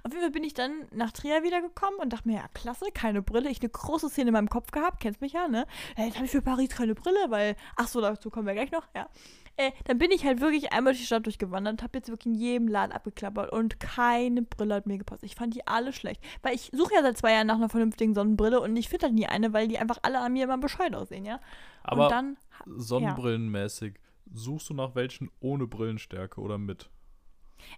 [0.03, 3.21] Auf jeden Fall bin ich dann nach Trier wiedergekommen und dachte mir, ja, klasse, keine
[3.21, 3.49] Brille.
[3.49, 5.65] Ich eine große Szene in meinem Kopf gehabt, kennst mich ja, ne?
[5.99, 8.71] Äh, Jetzt habe ich für Paris keine Brille, weil, ach so, dazu kommen wir gleich
[8.71, 9.09] noch, ja.
[9.57, 12.39] Äh, dann bin ich halt wirklich einmal durch die Stadt durchgewandert, habe jetzt wirklich in
[12.39, 15.23] jedem Laden abgeklappert und keine Brille hat mir gepasst.
[15.23, 16.23] Ich fand die alle schlecht.
[16.41, 19.15] Weil ich suche ja seit zwei Jahren nach einer vernünftigen Sonnenbrille und ich finde halt
[19.15, 21.41] nie eine, weil die einfach alle an mir immer bescheuert aussehen, ja.
[21.83, 23.95] Aber und dann, sonnenbrillenmäßig,
[24.31, 26.89] suchst du nach welchen ohne Brillenstärke oder mit?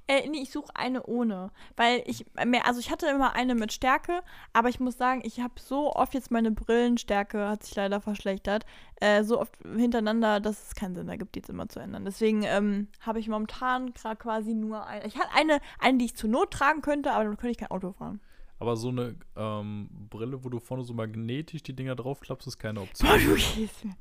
[0.08, 1.52] Äh, nee, ich suche eine ohne.
[1.76, 4.22] Weil ich mehr, also ich hatte immer eine mit Stärke,
[4.54, 8.66] aber ich muss sagen, ich habe so oft jetzt meine Brillenstärke, hat sich leider verschlechtert,
[8.98, 12.06] äh, so oft hintereinander, dass es keinen Sinn ergibt, die jetzt immer zu ändern.
[12.06, 15.06] Deswegen ähm, habe ich momentan gerade quasi nur eine.
[15.06, 17.72] Ich hatte eine, eine, die ich zur Not tragen könnte, aber dann könnte ich kein
[17.72, 18.20] Auto fahren.
[18.60, 22.80] Aber so eine ähm, Brille, wo du vorne so magnetisch die Dinger draufklappst, ist keine
[22.80, 23.20] Boah, Option.
[23.20, 23.96] du gehst mir.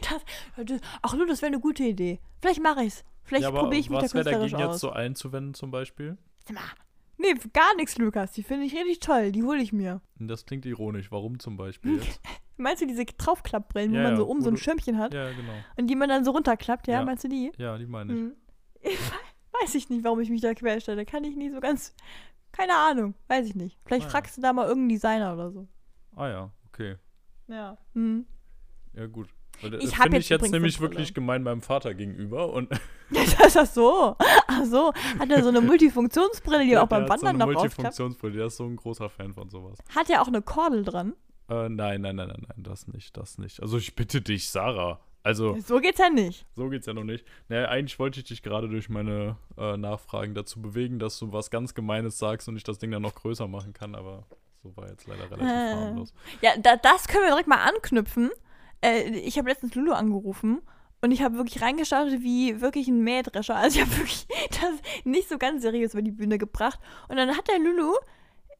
[0.00, 2.18] Das, das, ach du, das wäre eine gute Idee.
[2.40, 3.04] Vielleicht mache ich's.
[3.26, 4.74] Vielleicht ja, probiere ich mich da was wäre künstlerisch dagegen aus.
[4.76, 6.16] jetzt so einzuwenden zum Beispiel?
[7.18, 8.32] Nee, gar nichts, Lukas.
[8.32, 9.32] Die finde ich richtig toll.
[9.32, 10.00] Die hole ich mir.
[10.18, 11.10] Das klingt ironisch.
[11.10, 12.20] Warum zum Beispiel jetzt?
[12.58, 15.28] Meinst du diese Draufklappbrillen, Ja, wo man ja, so wo so ein Schirmchen hat ja,
[15.30, 15.52] genau.
[15.76, 16.94] und die man dann so runterklappt, ja?
[17.00, 17.04] Ja.
[17.04, 17.52] Meinst du die?
[17.58, 18.18] Ja, die meine ich.
[18.18, 18.32] Hm.
[19.60, 21.04] Weiß ich nicht, warum ich mich da querstelle.
[21.04, 21.94] Kann ich nicht so ganz.
[22.52, 23.14] Keine Ahnung.
[23.28, 23.78] Weiß ich nicht.
[23.84, 24.10] Vielleicht Ah, ja.
[24.12, 25.66] fragst du da mal irgendeinen Designer oder so.
[26.14, 26.96] Ah ja, okay.
[27.48, 27.76] Ja.
[27.94, 28.26] Hm.
[28.94, 29.28] Ja, gut.
[29.62, 32.52] Ich das hab finde jetzt ich jetzt nämlich wirklich gemein meinem Vater gegenüber.
[32.52, 32.68] Und
[33.10, 34.16] Das ist so.
[34.18, 34.92] Ach so.
[35.18, 37.60] Hat er so eine Multifunktionsbrille, die der- auch beim der hat so Wandern eine noch?
[37.60, 38.36] Multifunktionsbrille.
[38.36, 39.78] Der ist so ein großer Fan von sowas.
[39.94, 41.14] Hat er auch eine Kordel dran?
[41.48, 43.62] Äh, nein, nein, nein, nein, nein, das nicht, das nicht.
[43.62, 44.98] Also ich bitte dich, Sarah.
[45.22, 46.44] Also, So geht's ja nicht.
[46.54, 47.24] so geht's ja noch nicht.
[47.48, 51.50] Naja, eigentlich wollte ich dich gerade durch meine äh, Nachfragen dazu bewegen, dass du was
[51.50, 54.24] ganz Gemeines sagst und ich das Ding dann noch größer machen kann, aber
[54.62, 55.74] so war jetzt leider relativ Äh.
[55.74, 56.14] harmlos.
[56.42, 58.30] Ja, da, das können wir direkt mal anknüpfen.
[58.80, 60.60] Äh, ich habe letztens Lulu angerufen
[61.00, 63.56] und ich habe wirklich reingestartet wie wirklich ein Mähdrescher.
[63.56, 66.80] Also ich habe wirklich das nicht so ganz seriös über die Bühne gebracht.
[67.08, 67.94] Und dann hat der Lulu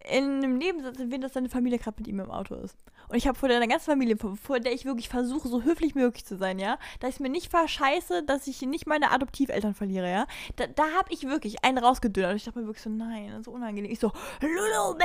[0.05, 2.77] in einem Nebensatz erwähnt, dass seine Familie gerade mit ihm im Auto ist.
[3.09, 6.01] Und ich habe vor der ganzen Familie, vor der ich wirklich versuche, so höflich wie
[6.01, 10.11] möglich zu sein, ja, dass ich mir nicht verscheiße, dass ich nicht meine Adoptiveltern verliere,
[10.11, 10.27] ja.
[10.57, 12.31] Da, da habe ich wirklich einen rausgedönt.
[12.31, 13.91] Und ich dachte mir wirklich so, nein, das ist so unangenehm.
[13.91, 14.99] Ich so, Lulu,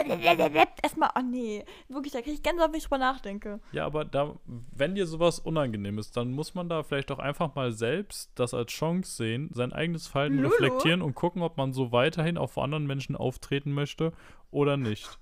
[0.81, 3.59] erstmal, oh nee, wirklich, da kriege ich ganz oft, wenn ich drüber nachdenke.
[3.71, 4.35] Ja, aber da,
[4.75, 8.53] wenn dir sowas unangenehm ist, dann muss man da vielleicht auch einfach mal selbst das
[8.53, 10.49] als Chance sehen, sein eigenes Verhalten Lulu?
[10.49, 14.13] reflektieren und gucken, ob man so weiterhin auch vor anderen Menschen auftreten möchte
[14.51, 15.17] oder nicht.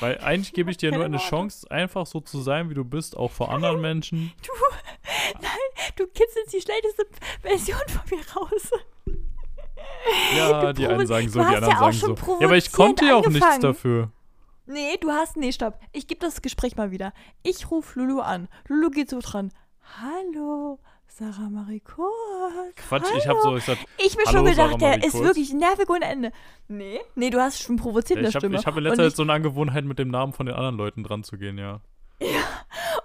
[0.00, 1.18] Weil eigentlich gebe ich dir nur eine.
[1.18, 4.32] Chance, einfach so zu sein, wie du bist, auch vor anderen Menschen.
[4.42, 4.52] Du,
[5.40, 7.06] nein, du kitzelst die schlechteste
[7.40, 8.70] Version von mir raus.
[10.36, 12.36] Ja, die einen sagen so, die anderen ja sagen so.
[12.40, 13.62] Ja, aber ich konnte ja auch nichts angefangen.
[13.62, 14.10] dafür.
[14.66, 15.78] Nee, du hast, nee, stopp.
[15.92, 17.12] Ich gebe das Gespräch mal wieder.
[17.42, 18.48] Ich rufe Lulu an.
[18.68, 19.52] Lulu geht so dran.
[20.00, 20.78] Hallo,
[21.14, 22.10] Sarah Marikot.
[22.88, 23.18] Quatsch, Hallo.
[23.18, 25.24] ich habe so gesagt, Ich mir Hallo, schon gedacht, der Marie ist Kurz.
[25.24, 26.32] wirklich nervig ohne Ende.
[26.68, 28.58] Nee, nee, du hast schon provoziert in ja, der ich habe Stimme.
[28.58, 31.04] ich hab in letzter Zeit so eine Angewohnheit, mit dem Namen von den anderen Leuten
[31.04, 31.80] dran zu gehen, ja.
[32.20, 32.28] Und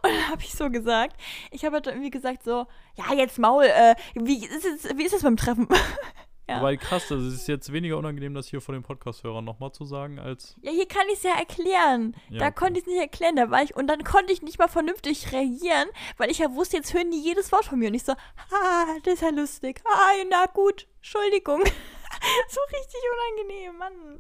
[0.03, 1.17] dann habe ich so gesagt,
[1.51, 2.65] ich habe halt irgendwie gesagt so,
[2.95, 5.67] ja, jetzt Maul, äh, wie ist es, wie ist es beim Treffen?
[6.47, 6.57] Ja.
[6.57, 10.17] Aber krass, das ist jetzt weniger unangenehm, das hier vor den Podcast-Hörern nochmal zu sagen,
[10.17, 10.55] als.
[10.61, 12.15] Ja, hier kann ich es ja erklären.
[12.29, 12.55] Ja, da okay.
[12.55, 15.33] konnte ich es nicht erklären, da war ich und dann konnte ich nicht mal vernünftig
[15.33, 18.13] reagieren, weil ich ja wusste, jetzt hören die jedes Wort von mir und ich so,
[18.13, 19.81] ah, das ist ja lustig.
[19.85, 21.63] Ah, na gut, Entschuldigung.
[22.49, 24.19] so richtig unangenehm, Mann.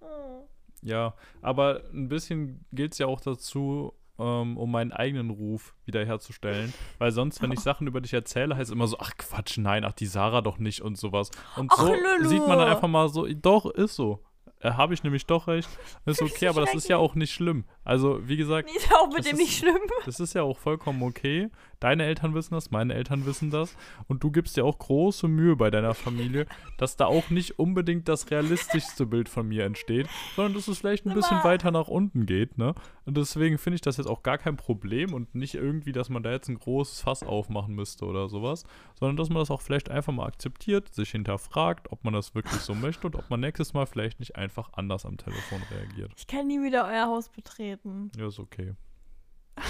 [0.00, 0.48] Oh.
[0.82, 6.72] Ja, aber ein bisschen gilt es ja auch dazu, ähm, um meinen eigenen Ruf wiederherzustellen.
[6.98, 9.84] Weil sonst, wenn ich Sachen über dich erzähle, heißt es immer so, ach Quatsch, nein,
[9.84, 11.30] ach die Sarah doch nicht und sowas.
[11.56, 12.28] Und Ach, so Lulu.
[12.28, 14.22] sieht man dann einfach mal so, doch, ist so.
[14.62, 15.70] Äh, Habe ich nämlich doch recht.
[16.04, 17.64] Ist okay, aber das ist ja auch nicht schlimm.
[17.82, 19.78] Also, wie gesagt, ist auch mit Das dem ist- nicht schlimm.
[20.04, 21.48] das ist ja auch vollkommen okay.
[21.80, 23.74] Deine Eltern wissen das, meine Eltern wissen das.
[24.06, 26.44] Und du gibst dir auch große Mühe bei deiner Familie,
[26.76, 30.06] dass da auch nicht unbedingt das realistischste Bild von mir entsteht,
[30.36, 32.74] sondern dass es vielleicht ein bisschen weiter nach unten geht, ne?
[33.10, 36.22] Und deswegen finde ich das jetzt auch gar kein Problem und nicht irgendwie, dass man
[36.22, 38.62] da jetzt ein großes Fass aufmachen müsste oder sowas,
[38.94, 42.60] sondern dass man das auch vielleicht einfach mal akzeptiert, sich hinterfragt, ob man das wirklich
[42.60, 46.12] so möchte und ob man nächstes Mal vielleicht nicht einfach anders am Telefon reagiert.
[46.16, 48.12] Ich kann nie wieder euer Haus betreten.
[48.16, 48.74] Ja, ist okay.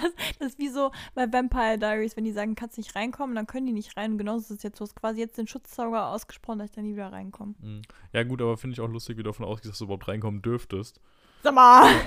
[0.00, 3.46] Das, das ist wie so bei Vampire Diaries, wenn die sagen, kannst nicht reinkommen, dann
[3.46, 4.12] können die nicht rein.
[4.12, 4.80] Und genauso ist es jetzt.
[4.80, 7.54] Du hast quasi jetzt den Schutzzauber ausgesprochen, dass ich da nie wieder reinkomme.
[7.60, 7.82] Mhm.
[8.14, 10.40] Ja, gut, aber finde ich auch lustig, wie du davon ausgehst, dass du überhaupt reinkommen
[10.40, 11.00] dürftest.
[11.44, 11.94] Sag mal!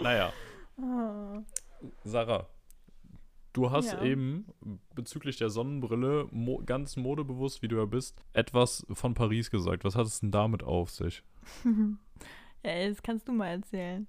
[0.00, 0.32] Naja,
[0.80, 1.42] Ah.
[2.02, 2.48] Sarah,
[3.52, 4.02] du hast Ja.
[4.02, 4.46] eben
[4.94, 9.84] bezüglich der Sonnenbrille, mo ganz modebewusst, wie du ja bist, etwas von Paris gesagt.
[9.84, 11.22] Was hat es denn damit auf sich?
[12.64, 14.06] ja, das kannst du mal erzählen.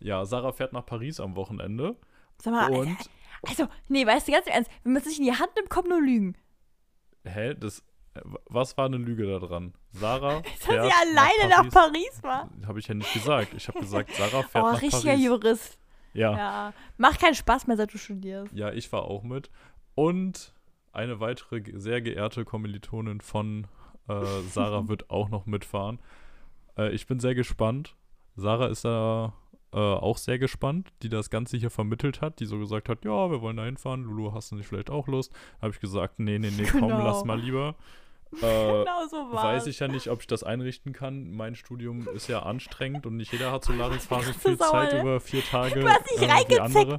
[0.00, 1.96] Ja, Sarah fährt nach Paris am Wochenende
[2.42, 2.96] Sag mal, und.
[3.46, 5.70] also, nee, weißt du, ganz im ernst, wenn man es nicht in die Hand nimmt,
[5.70, 6.36] kommt nur Lügen.
[7.24, 7.54] Hä?
[7.54, 7.84] Das.
[8.46, 9.74] Was war eine Lüge da dran?
[9.92, 12.48] Sarah Dass fährt sie alleine nach Paris war.
[12.66, 13.54] Habe ich ja nicht gesagt.
[13.54, 15.24] Ich habe gesagt, Sarah fährt Oh, nach richtiger Paris.
[15.24, 15.78] Jurist.
[16.14, 16.36] Ja.
[16.36, 16.72] Ja.
[16.96, 18.52] Macht keinen Spaß mehr, seit du studierst.
[18.54, 19.50] Ja, ich war auch mit.
[19.94, 20.54] Und
[20.92, 23.66] eine weitere sehr geehrte Kommilitonin von
[24.08, 25.98] äh, Sarah wird auch noch mitfahren.
[26.78, 27.94] Äh, ich bin sehr gespannt.
[28.34, 29.34] Sarah ist da
[29.72, 33.30] äh, auch sehr gespannt, die das Ganze hier vermittelt hat, die so gesagt hat, ja,
[33.30, 34.04] wir wollen da hinfahren.
[34.04, 35.32] Lulu, hast du nicht vielleicht auch Lust?
[35.60, 37.02] Habe ich gesagt, nee, nee, nee, komm, Genau.
[37.04, 37.74] lass mal lieber.
[38.32, 41.30] Äh, genau so war Weiß ich ja nicht, ob ich das einrichten kann.
[41.32, 45.00] Mein Studium ist ja anstrengend und nicht jeder hat so Larifari viel sauer, Zeit ne?
[45.00, 45.80] über vier Tage.
[45.80, 46.60] Du hast dich äh, wie reingezeckt.
[46.60, 46.98] andere.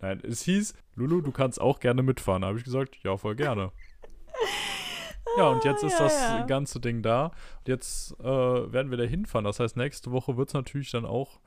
[0.00, 2.42] Nein, es hieß, Lulu, du kannst auch gerne mitfahren.
[2.42, 3.72] Da habe ich gesagt, ja, voll gerne.
[5.38, 6.46] Ja, und jetzt ist Ja, das ja.
[6.46, 7.26] ganze Ding da.
[7.58, 9.44] Und jetzt äh, werden wir da hinfahren.
[9.44, 11.40] Das heißt, nächste Woche wird es natürlich dann auch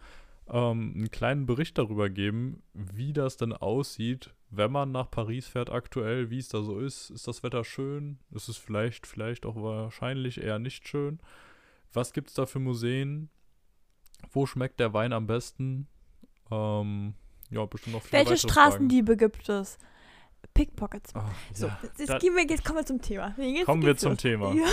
[0.50, 5.70] ähm, einen kleinen Bericht darüber geben, wie das denn aussieht, wenn man nach Paris fährt
[5.70, 7.10] aktuell, wie es da so ist.
[7.12, 8.20] Ist das Wetter schön?
[8.32, 11.20] Ist es vielleicht, vielleicht auch wahrscheinlich eher nicht schön?
[11.94, 13.30] Was gibt es da für Museen?
[14.32, 15.88] Wo schmeckt der Wein am besten?
[16.52, 17.14] Ähm,
[17.52, 18.52] ja, bestimmt noch viele Welche weitere Fragen.
[18.52, 19.78] Straßendiebe gibt es?
[20.54, 21.16] Pickpockets.
[21.16, 21.80] Ah, So, ja.
[21.98, 23.34] jetzt, da- gehen wir, jetzt kommen wir zum Thema.
[23.38, 24.22] Jetzt Kommen wir zum los.
[24.22, 24.54] Thema.
[24.56, 24.66] Ja.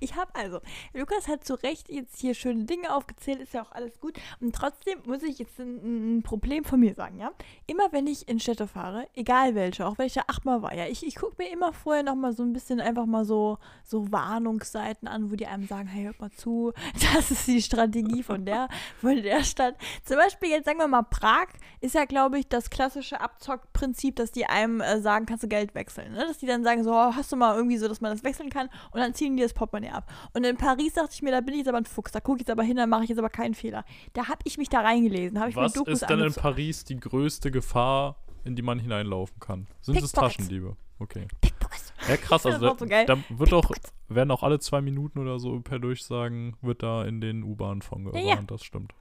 [0.00, 0.60] Ich habe also,
[0.92, 4.18] Lukas hat zu Recht jetzt hier schöne Dinge aufgezählt, ist ja auch alles gut.
[4.40, 7.30] Und trotzdem muss ich jetzt ein, ein Problem von mir sagen, ja.
[7.66, 11.16] Immer wenn ich in Städte fahre, egal welche, auch da achtmal war, ja, ich, ich
[11.16, 15.36] gucke mir immer vorher nochmal so ein bisschen einfach mal so, so Warnungsseiten an, wo
[15.36, 16.72] die einem sagen, hey, hört mal zu,
[17.14, 18.68] das ist die Strategie von der,
[19.00, 19.76] von der Stadt.
[20.04, 21.46] Zum Beispiel jetzt sagen wir mal Prag,
[21.80, 25.74] ist ja, glaube ich, das klassische Abzockprinzip, dass die einem äh, sagen, kannst du Geld
[25.74, 26.12] wechseln.
[26.12, 26.18] Ne?
[26.26, 28.50] Dass die dann sagen, so, oh, hast du mal irgendwie so, dass man das wechseln
[28.50, 30.10] kann und dann ziehen die das Portemonnaie ab.
[30.34, 32.38] Und in Paris dachte ich mir, da bin ich jetzt aber ein Fuchs, da gucke
[32.38, 33.84] ich jetzt aber hin, da mache ich jetzt aber keinen Fehler.
[34.12, 36.32] Da habe ich mich da reingelesen, habe ich Was mir Dokus ist denn in.
[36.32, 39.66] Paris die größte Gefahr, in die man hineinlaufen kann?
[39.80, 40.12] Sind es.
[40.12, 40.76] Taschendiebe?
[40.98, 41.26] Okay.
[41.40, 41.92] Pickpockets.
[42.08, 42.46] Ja, krass.
[42.46, 43.70] Also war so da, da wird auch,
[44.08, 48.04] werden auch alle zwei Minuten oder so per Durchsagen, wird da in den U-Bahnen von
[48.04, 48.26] gewarnt.
[48.26, 48.38] ja.
[48.46, 48.92] Das stimmt.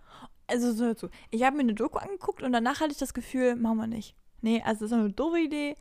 [0.47, 1.09] Also so hör zu.
[1.29, 4.15] Ich habe mir eine Doku angeguckt und danach hatte ich das Gefühl, machen wir nicht.
[4.43, 5.75] Nee, also das ist eine doofe Idee.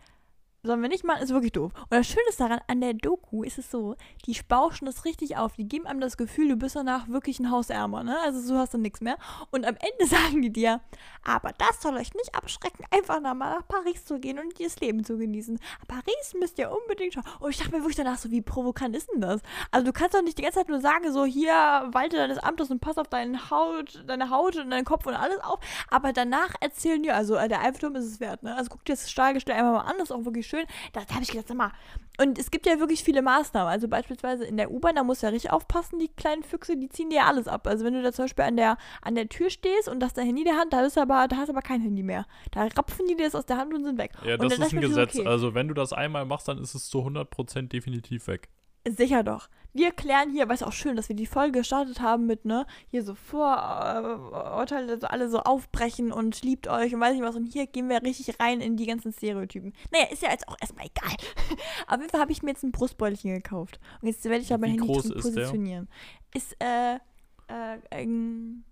[0.64, 1.72] Sollen wir nicht machen, ist wirklich doof.
[1.74, 3.96] Und das Schöne ist daran, an der Doku ist es so,
[4.26, 5.56] die bauschen das richtig auf.
[5.56, 8.16] Die geben einem das Gefühl, du bist danach wirklich ein Hausärmer, ne?
[8.20, 9.16] Also so hast du nichts mehr.
[9.50, 10.80] Und am Ende sagen die dir,
[11.24, 14.78] aber das soll euch nicht abschrecken, einfach noch mal nach Paris zu gehen und das
[14.78, 15.58] Leben zu genießen.
[15.88, 17.24] Paris müsst ihr unbedingt schauen.
[17.40, 19.40] Und ich dachte mir wirklich danach so, wie provokant ist denn das?
[19.72, 21.52] Also du kannst doch nicht die ganze Zeit nur sagen, so hier,
[21.90, 25.40] walte deines Amtes und pass auf deine Haut, deine Haut und deinen Kopf und alles
[25.40, 25.58] auf.
[25.90, 28.54] Aber danach erzählen die, also äh, der Eiffelturm ist es wert, ne?
[28.54, 30.66] Also guck dir das Stahlgestell einfach mal an, das ist auch wirklich schön.
[30.92, 31.72] Da, da habe ich gedacht, sag mal.
[32.20, 33.70] Und es gibt ja wirklich viele Maßnahmen.
[33.70, 36.88] Also beispielsweise in der U-Bahn, da musst du ja richtig aufpassen, die kleinen Füchse, die
[36.88, 37.66] ziehen dir ja alles ab.
[37.66, 40.26] Also wenn du da zum Beispiel an der, an der Tür stehst und hast dein
[40.26, 42.26] Handy in der Hand, da, ist aber, da hast du aber kein Handy mehr.
[42.50, 44.12] Da rapfen die dir das aus der Hand und sind weg.
[44.24, 45.18] Ja, das dann ist ein mir so, Gesetz.
[45.18, 45.26] okay.
[45.26, 48.48] Also wenn du das einmal machst, dann ist es zu 100% definitiv weg.
[48.88, 49.48] Sicher doch.
[49.74, 52.66] Wir klären hier, weil es auch schön, dass wir die Folge gestartet haben mit, ne,
[52.88, 57.36] hier so Vorurteile, so alle so aufbrechen und liebt euch und weiß nicht was.
[57.36, 59.72] Und hier gehen wir richtig rein in die ganzen Stereotypen.
[59.90, 61.16] Naja, ist ja jetzt auch erstmal egal.
[61.86, 63.80] Auf jeden Fall habe ich mir jetzt ein Brustbeutelchen gekauft.
[64.02, 65.88] Und jetzt werde ich da mein Wie Handy groß drin ist positionieren.
[66.34, 68.64] Ist, äh, äh, ein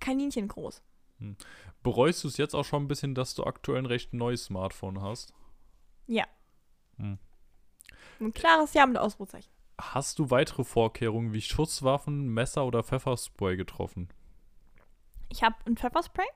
[0.00, 0.82] Kaninchen groß.
[1.82, 5.02] Bereust du es jetzt auch schon ein bisschen, dass du aktuell ein recht neues Smartphone
[5.02, 5.34] hast?
[6.06, 6.24] Ja.
[6.96, 7.18] Hm.
[8.20, 9.50] Ein klares Ja mit Ausrufezeichen.
[9.80, 14.08] Hast du weitere Vorkehrungen wie Schusswaffen, Messer oder Pfefferspray getroffen?
[15.28, 16.26] Ich habe ein Pfefferspray.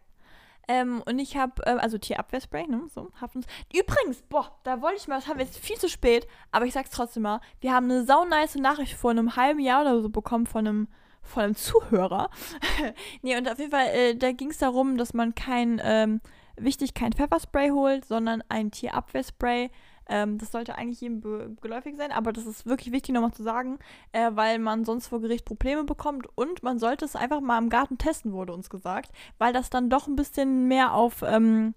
[0.68, 2.82] Ähm, und ich habe, ähm, also Tierabwehrspray, ne?
[2.92, 3.46] So, hab uns.
[3.72, 6.72] Übrigens, boah, da wollte ich mal, das haben wir jetzt viel zu spät, aber ich
[6.72, 7.40] sag's trotzdem mal.
[7.60, 10.88] Wir haben eine saunice Nachricht vor einem halben Jahr oder so bekommen von einem,
[11.22, 12.30] von einem Zuhörer.
[13.22, 16.20] nee, und auf jeden Fall, äh, da ging es darum, dass man kein, ähm,
[16.56, 19.70] wichtig, kein Pfefferspray holt, sondern ein Tierabwehrspray.
[20.08, 23.78] Ähm, das sollte eigentlich jedem geläufig sein, aber das ist wirklich wichtig nochmal zu sagen,
[24.12, 27.68] äh, weil man sonst vor Gericht Probleme bekommt und man sollte es einfach mal im
[27.70, 31.74] Garten testen, wurde uns gesagt, weil das dann doch ein bisschen mehr auf, ähm,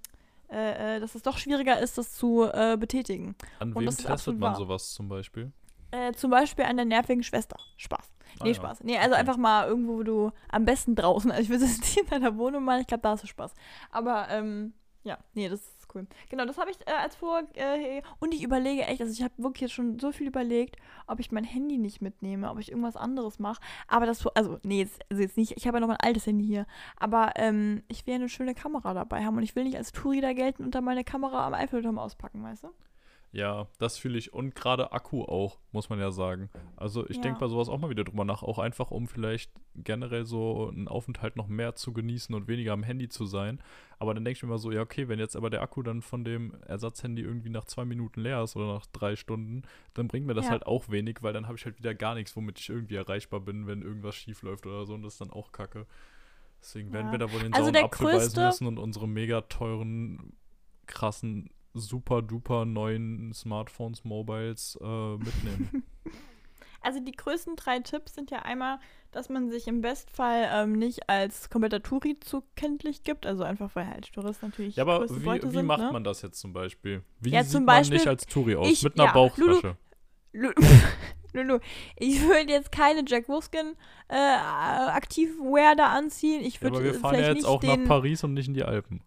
[0.52, 3.36] äh, äh, dass es doch schwieriger ist, das zu äh, betätigen.
[3.60, 4.56] An Und wem ist testet man wahr.
[4.56, 5.52] sowas zum Beispiel?
[5.92, 7.58] Äh, zum Beispiel an der nervigen Schwester.
[7.78, 8.12] Spaß.
[8.44, 8.54] Nee, Ah.
[8.54, 8.84] Spaß.
[8.84, 9.22] Nee, also Okay.
[9.22, 11.32] einfach mal irgendwo, wo du am besten draußen.
[11.32, 13.54] Also ich würde es nicht in deiner Wohnung machen, ich glaube, da hast du Spaß.
[13.90, 15.62] Aber, ähm, ja, nee, das
[15.94, 16.08] cool.
[16.30, 17.44] Genau, das habe ich äh, als Vor...
[17.56, 21.20] Äh, und ich überlege echt, also ich habe wirklich jetzt schon so viel überlegt, ob
[21.20, 23.62] ich mein Handy nicht mitnehme, ob ich irgendwas anderes mache.
[23.88, 24.26] Aber das...
[24.36, 25.58] Also, nee, jetzt, also jetzt nicht.
[25.58, 26.66] Ich habe ja noch mein altes Handy hier.
[26.98, 29.92] Aber ähm, ich will ja eine schöne Kamera dabei haben und ich will nicht als
[29.92, 32.70] Touri da gelten und dann meine Kamera am Eiffelturm auspacken, weißt du?
[33.32, 34.34] Ja, das fühle ich.
[34.34, 36.50] Und gerade Akku auch, muss man ja sagen.
[36.76, 37.22] Also ich Ja.
[37.22, 40.88] denke bei sowas auch mal wieder drüber nach, auch einfach um vielleicht generell so einen
[40.88, 43.62] Aufenthalt noch mehr zu genießen und weniger am Handy zu sein.
[44.00, 46.02] Aber dann denke ich mir immer so, ja okay, wenn jetzt aber der Akku dann
[46.02, 49.62] von dem Ersatzhandy irgendwie nach zwei Minuten leer ist oder nach drei Stunden,
[49.94, 50.52] dann bringt mir das Ja.
[50.52, 53.42] halt auch wenig, weil dann habe ich halt wieder gar nichts, womit ich irgendwie erreichbar
[53.42, 55.86] bin, wenn irgendwas schief läuft oder so und das ist dann auch kacke.
[56.62, 57.12] Deswegen werden Ja.
[57.12, 60.34] wir da wohl den Also beißen größte- müssen und unsere mega teuren,
[60.88, 65.84] krassen super duper neuen Smartphones, Mobiles äh, mitnehmen.
[66.82, 68.80] Also die größten drei Tipps sind ja einmal,
[69.12, 73.76] dass man sich im Bestfall ähm, nicht als kompletter Touri zu kenntlich gibt, also einfach
[73.76, 75.92] weil halt Touristen natürlich ja, aber wie, Beute wie sind, macht ne?
[75.92, 77.04] man das jetzt zum Beispiel?
[77.20, 78.70] Wie Ja, sieht zum man Beispiel, nicht als Touri aus?
[78.70, 79.76] ich- Mit einer ja, Bauchtasche.
[80.32, 80.54] Lu-
[81.34, 81.60] Lulu,
[81.98, 83.76] ich würde jetzt keine Jack Wolfskin
[84.08, 86.42] äh, Aktivwear da anziehen.
[86.42, 88.64] Ich Ja, würde aber wir fahren ja jetzt auch nach Paris und nicht in die
[88.64, 89.02] Alpen.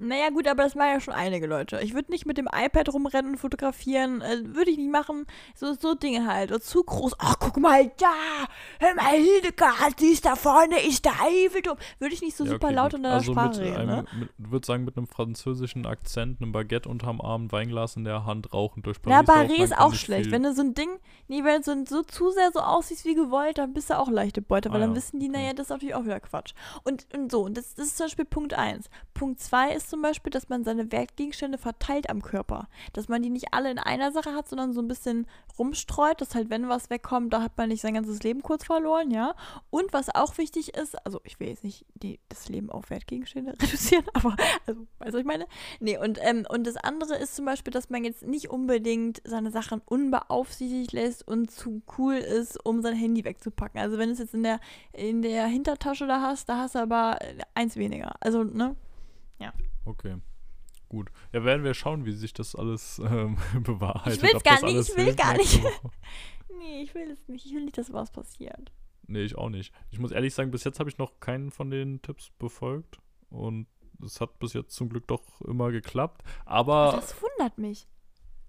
[0.00, 1.80] Naja, gut, aber das machen ja schon einige Leute.
[1.82, 4.20] Ich würde nicht mit dem iPad rumrennen und fotografieren.
[4.22, 5.26] Äh, würde ich nicht machen.
[5.54, 6.52] So, so Dinge halt.
[6.52, 7.14] Und zu groß.
[7.18, 8.46] Ach, guck mal da.
[8.78, 11.78] Hör mal, Hildegard, siehst da vorne ist der Eiffelturm.
[11.98, 13.88] Würde ich nicht so Ja, super okay, laut in deiner also Sprache mit reden, einem,
[13.88, 14.04] ne?
[14.18, 18.24] mit, ich würde sagen, mit einem französischen Akzent, einem Baguette unterm Arm, Weinglas in der
[18.24, 19.26] Hand, rauchen durch Paris.
[19.26, 20.24] laufen, Paris ist auch schlecht.
[20.26, 20.90] viel- Wenn du so ein Ding,
[21.26, 24.08] nee, wenn du so, so zu sehr so aussiehst wie gewollt, dann bist du auch
[24.08, 26.52] leichte Beute, weil Ah dann ja, wissen die, naja, das ist natürlich auch wieder Quatsch.
[26.84, 28.88] Und, und so, und das, das ist zum Beispiel Punkt 1.
[29.14, 32.68] Punkt 2 ist zum Beispiel, dass man seine Wertgegenstände verteilt am Körper.
[32.92, 35.26] Dass man die nicht alle in einer Sache hat, sondern so ein bisschen
[35.58, 39.10] rumstreut, dass halt, wenn was wegkommt, da hat man nicht sein ganzes Leben kurz verloren,
[39.10, 39.34] ja.
[39.70, 43.52] Und was auch wichtig ist, also ich will jetzt nicht die, das Leben auf Wertgegenstände
[43.62, 45.46] reduzieren, aber, also, weißt du, was ich meine?
[45.80, 49.50] Nee, und, ähm, und das andere ist zum Beispiel, dass man jetzt nicht unbedingt seine
[49.50, 53.80] Sachen unbeaufsichtigt lässt und zu cool ist, um sein Handy wegzupacken.
[53.80, 54.60] Also wenn du es jetzt in der,
[54.92, 58.14] in der Hintertasche da hast, da hast du aber äh, eins weniger.
[58.20, 58.76] Also, ne?
[59.84, 60.16] Okay.
[60.88, 61.10] Gut.
[61.32, 64.16] Ja, werden wir schauen, wie sich das alles ähm, bewahrheitet.
[64.16, 65.60] Ich will's ob gar nicht, ich will gar nicht.
[66.58, 67.46] Nee, ich will es nicht.
[67.46, 68.72] Ich will nicht, dass was passiert.
[69.06, 69.72] Nee, ich auch nicht.
[69.90, 72.98] Ich muss ehrlich sagen, bis jetzt habe ich noch keinen von den Tipps befolgt.
[73.30, 73.66] Und
[74.04, 76.22] es hat bis jetzt zum Glück doch immer geklappt.
[76.46, 77.86] Aber das wundert mich.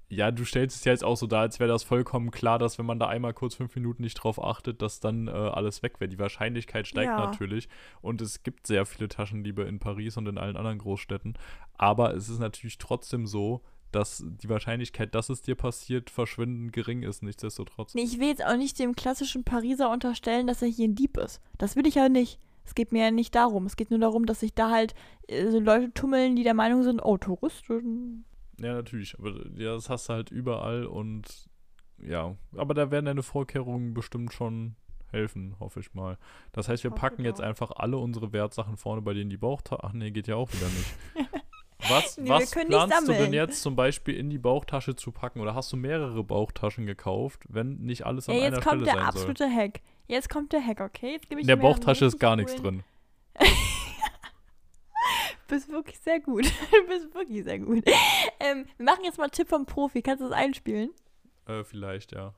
[0.10, 2.80] Ja, du stellst es ja jetzt auch so dar, als wäre das vollkommen klar, dass
[2.80, 6.00] wenn man da einmal kurz fünf Minuten nicht drauf achtet, dass dann äh, alles weg
[6.00, 6.10] wäre.
[6.10, 7.18] Die Wahrscheinlichkeit steigt Ja.
[7.20, 7.70] natürlich.
[8.02, 11.38] Und es gibt sehr viele Taschendiebe in Paris und in allen anderen Großstädten.
[11.78, 17.04] Aber es ist natürlich trotzdem so, dass die Wahrscheinlichkeit, dass es dir passiert, verschwindend gering
[17.04, 17.94] ist, nichtsdestotrotz.
[17.94, 21.18] Nee, ich will jetzt auch nicht dem klassischen Pariser unterstellen, dass er hier ein Dieb
[21.18, 21.40] ist.
[21.58, 22.40] Das will ich ja nicht.
[22.66, 23.66] Es geht mir ja nicht darum.
[23.66, 24.94] Es geht nur darum, dass sich da halt
[25.28, 28.26] äh, so Leute tummeln, die der Meinung sind, oh, Touristen.
[28.62, 29.18] Ja, natürlich.
[29.18, 31.50] Aber ja, das hast du halt überall und
[32.02, 32.36] ja.
[32.56, 34.76] Aber da werden deine Vorkehrungen bestimmt schon
[35.12, 36.18] helfen, hoffe ich mal.
[36.52, 39.84] Das heißt, wir Hoffe packen jetzt einfach alle unsere Wertsachen vorne bei denen die Bauchtasche.
[39.84, 40.94] Ach nee, geht ja auch wieder nicht.
[41.88, 45.40] Was, Nee, was planst du denn jetzt zum Beispiel in die Bauchtasche zu packen?
[45.40, 48.86] Oder hast du mehrere Bauchtaschen gekauft, wenn nicht alles an Ja, einer jetzt kommt Stelle
[48.86, 49.30] der sein soll?
[49.30, 49.82] absolute Hack.
[50.08, 51.14] Jetzt kommt der Hack, okay?
[51.14, 52.84] Jetzt gebe ich In der Bauchtasche ist gar nichts drin
[55.50, 56.46] bist wirklich sehr gut.
[56.46, 57.84] Du bist wirklich sehr gut.
[58.40, 60.02] Ähm, wir machen jetzt mal einen Tipp vom Profi.
[60.02, 60.92] Kannst du das einspielen?
[61.46, 62.34] Äh, vielleicht, ja.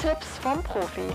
[0.00, 1.12] Tipps vom Profi.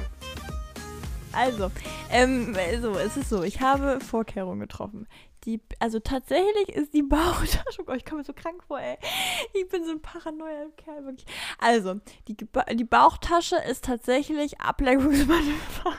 [1.33, 1.71] Also,
[2.09, 5.07] ähm, so, es ist so, ich habe Vorkehrungen getroffen.
[5.43, 8.97] Die, also tatsächlich ist die Bauchtasche, oh ich komme mir so krank vor, ey.
[9.53, 11.27] Ich bin so ein paranoia Kerl, wirklich.
[11.59, 15.93] Also, die, die Bauchtasche ist tatsächlich Ablenkungsmanöver.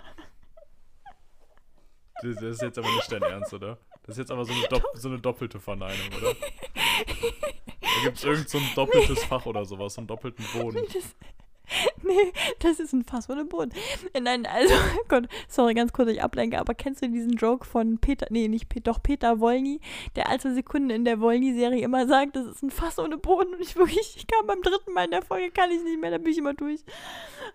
[2.23, 3.79] Das, ist jetzt aber nicht dein Ernst, oder?
[4.03, 6.35] Das ist jetzt aber so eine, Dopp so eine doppelte Verneinung, oder?
[6.35, 10.83] Da gibt es irgend so ein doppeltes Fach oder sowas, so einen doppelten Boden.
[11.69, 13.73] Das, nee, das ist ein Fass ohne Boden.
[14.19, 17.99] Nein, also, oh Gott, sorry, ganz kurz, ich ablenke, aber kennst du diesen Joke von
[17.99, 19.83] Peter, nee, nicht Peter, doch Peter Wolny,
[20.17, 23.61] der alle Sekunden in der Wolny-Serie immer sagt, das ist ein Fass ohne Boden und
[23.61, 26.17] ich wirklich, ich kam beim dritten Mal in der Folge, kann ich nicht mehr, da
[26.17, 26.81] bin ich immer durch.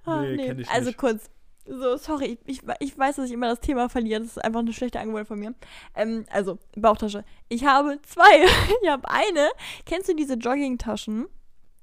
[0.06, 0.99] Ah, Nee, kenn ich also nicht.
[0.99, 1.32] kurz.
[1.65, 4.19] So, sorry, ich, ich, weiß, dass ich immer das Thema verliere.
[4.21, 5.54] Das ist einfach eine schlechte Angewohnheit von mir.
[5.95, 7.23] Ähm, also, Bauchtasche.
[7.49, 8.45] Ich habe zwei.
[8.84, 9.49] Ich habe eine.
[9.86, 11.28] Kennst du diese Joggingtaschen?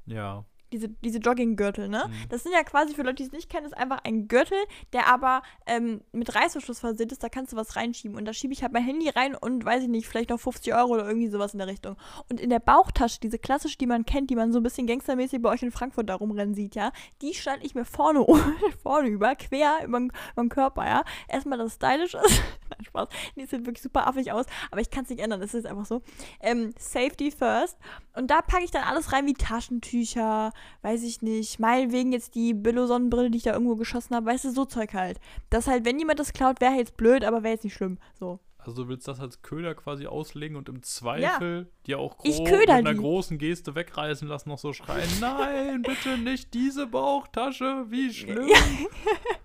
[0.04, 0.44] Ja.
[0.72, 2.04] Diese, diese Jogginggürtel, ne?
[2.06, 2.28] Mhm.
[2.28, 4.59] Das sind ja quasi, für Leute, die es nicht kennen, ist einfach ein Gürtel,
[4.92, 8.16] der aber ähm, mit Reißverschluss versehen ist, da kannst du was reinschieben.
[8.16, 10.74] Und da schiebe ich halt mein Handy rein und, weiß ich nicht, vielleicht noch 50
[10.74, 11.96] Euro oder irgendwie sowas in der Richtung.
[12.28, 15.42] Und in der Bauchtasche, diese klassische, die man kennt, die man so ein bisschen gangstermäßig
[15.42, 18.24] bei euch in Frankfurt da rumrennen sieht, ja, die stand ich mir vorne,
[18.83, 21.04] vorne über, quer über den Körper, ja.
[21.28, 22.42] Erstmal, dass es stylisch ist.
[22.70, 23.09] Nein, Spaß.
[23.37, 25.87] Die sieht wirklich super affig aus, aber ich kann es nicht ändern, es ist einfach
[25.87, 26.02] so.
[26.40, 27.76] Ähm, Safety first.
[28.14, 30.52] Und da packe ich dann alles rein wie Taschentücher,
[30.83, 34.50] weiß ich nicht, meinetwegen jetzt die Billo-Sonnenbrille, die ich da irgendwo geschossen habe, weißt du,
[34.50, 35.20] so Zeug halt.
[35.50, 37.98] Das halt, wenn jemand das klaut, wäre jetzt blöd, aber wäre jetzt nicht schlimm.
[38.18, 38.40] So.
[38.59, 42.70] Also du willst das als Köder quasi auslegen und im Zweifel dir auch köder mit
[42.70, 42.98] einer die.
[42.98, 48.50] großen Geste wegreißen lassen, noch so schreien, nein, bitte nicht diese Bauchtasche, wie schlimm.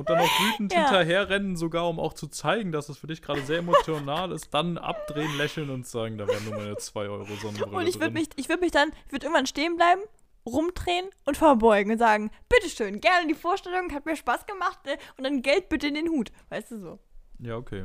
[0.00, 0.78] Und dann auch wütend Ja.
[0.80, 4.78] hinterherrennen, sogar um auch zu zeigen, dass es für dich gerade sehr emotional ist, dann
[4.78, 8.28] abdrehen, lächeln und sagen, da wären nur meine 2 Euro Sonnenbrille Und ich würde mich,
[8.36, 10.00] ich würde mich dann, ich würde irgendwann stehen bleiben,
[10.46, 15.24] rumdrehen und verbeugen und sagen, bitteschön, gerne die Vorstellung, hat mir Spaß gemacht äh, und
[15.24, 16.32] dann Geld bitte in den Hut.
[16.48, 16.98] Weißt du so.
[17.38, 17.84] Ja, okay.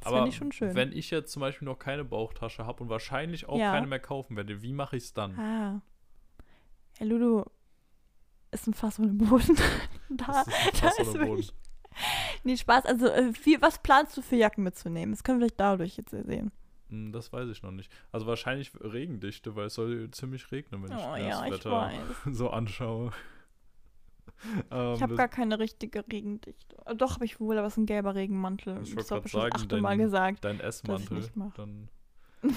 [0.00, 0.74] Das Aber ich schon schön.
[0.74, 3.72] wenn ich jetzt zum Beispiel noch keine Bauchtasche habe und wahrscheinlich auch Ja.
[3.72, 5.38] keine mehr kaufen werde, wie mache ich es dann?
[5.38, 5.82] Ah.
[6.96, 7.44] Herr Ludo
[8.50, 9.56] ist ein Fass ohne Boden.
[10.08, 11.52] da, Das ist da Fass ist wirklich.
[12.44, 12.84] Nee, Spaß.
[12.86, 15.12] Also, äh, wie, was planst du für Jacken mitzunehmen?
[15.14, 16.52] Das können wir vielleicht dadurch jetzt sehen.
[16.90, 17.90] Hm, Das weiß ich noch nicht.
[18.12, 21.52] Also wahrscheinlich Regendichte, weil es soll ziemlich regnen, wenn ich Oh mir ja, das ich
[21.66, 21.92] Wetter
[22.32, 23.12] so anschaue.
[24.70, 26.76] ähm, Ich habe das- gar keine richtige Regendichte.
[26.84, 28.80] Äh, Doch, habe ich wohl, aber es ist ein gelber Regenmantel.
[28.82, 30.44] Ich das habe ich schon Mal gesagt.
[30.44, 30.58] dein.
[31.56, 31.88] Dann,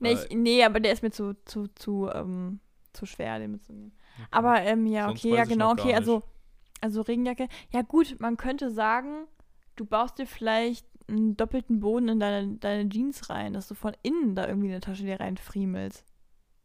[0.00, 2.60] Nee, Äh, ich, nee, aber der ist mir zu, zu, zu, ähm,
[2.92, 3.92] zu schwer, den mitzunehmen.
[4.30, 6.22] Aber ähm, ja, Sonst okay, ja genau, okay, also,
[6.80, 7.48] also Regenjacke.
[7.70, 9.26] Ja gut, man könnte sagen,
[9.76, 13.96] du baust dir vielleicht einen doppelten Boden in deine, deine Jeans rein, dass du von
[14.02, 16.04] innen da irgendwie eine Tasche dir reinfriemelst.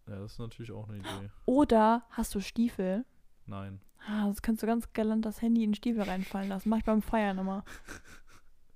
[0.08, 1.30] ja, das ist natürlich auch eine Idee.
[1.46, 3.06] Oder hast du Stiefel?
[3.46, 3.80] Nein.
[4.06, 6.68] Ah, das kannst du ganz galant das Handy in den Stiefel reinfallen lassen.
[6.70, 7.64] Mach ich beim Feiern immer.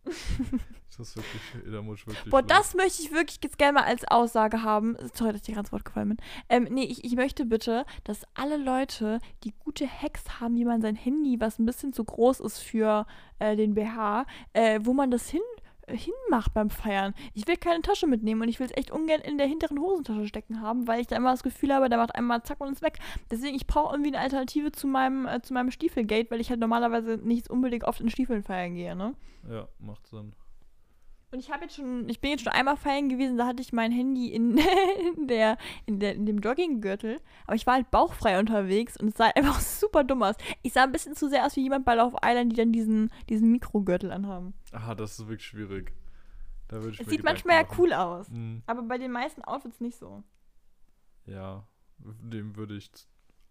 [0.98, 2.32] Das ist wirklich, da muss ich wirklich.
[2.32, 4.98] Boah, das möchte ich wirklich jetzt gerne mal als Aussage haben.
[5.14, 6.18] Sorry, dass ich dir gerade ins Wort gefallen bin.
[6.50, 10.82] Ähm, nee, ich, ich möchte bitte, dass alle Leute, die gute Hacks haben, wie man
[10.82, 13.06] sein Handy, was ein bisschen zu groß ist für
[13.38, 15.42] äh, den BH, äh, wo man das hin
[15.86, 17.14] äh, hinmacht beim Feiern.
[17.36, 20.28] Ich will keine Tasche mitnehmen und ich will es echt ungern in der hinteren Hosentasche
[20.28, 22.82] stecken haben, weil ich da immer das Gefühl habe, der macht einmal zack und ist
[22.82, 22.98] weg.
[23.30, 26.60] Deswegen, ich brauche irgendwie eine Alternative zu meinem, äh, zu meinem Stiefelgate, weil ich halt
[26.60, 29.14] normalerweise nicht unbedingt oft in Stiefeln feiern gehe, ne?
[29.48, 30.34] Ja, macht Sinn.
[31.30, 33.74] Und ich habe jetzt schon, ich bin jetzt schon einmal feiern gewesen, da hatte ich
[33.74, 34.58] mein Handy in,
[35.18, 39.18] in, der, in, der, in dem Jogginggürtel, aber ich war halt bauchfrei unterwegs und es
[39.18, 40.36] sah einfach super dumm aus.
[40.64, 43.12] Ich sah ein bisschen zu sehr aus wie jemand bei Love Island, die dann diesen,
[43.30, 44.54] diesen Mikrogürtel anhaben.
[44.72, 45.92] Ah, das ist wirklich schwierig.
[46.70, 47.76] Da würde ich Es sieht manchmal ja machen.
[47.78, 48.64] cool aus, Mhm.
[48.66, 50.24] aber bei den meisten Outfits nicht so.
[51.26, 51.68] Ja,
[52.00, 52.90] dem würde ich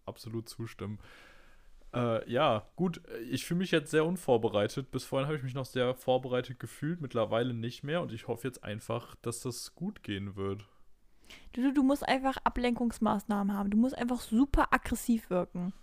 [0.05, 0.97] absolut zustimmen.
[1.93, 4.91] Äh, ja, gut, ich fühle mich jetzt sehr unvorbereitet.
[4.91, 8.47] Bis vorhin habe ich mich noch sehr vorbereitet gefühlt, mittlerweile nicht mehr und ich hoffe
[8.47, 10.67] jetzt einfach, dass das gut gehen wird.
[11.53, 13.69] Du, du, du musst einfach Ablenkungsmaßnahmen haben.
[13.69, 15.73] Du musst einfach super aggressiv wirken.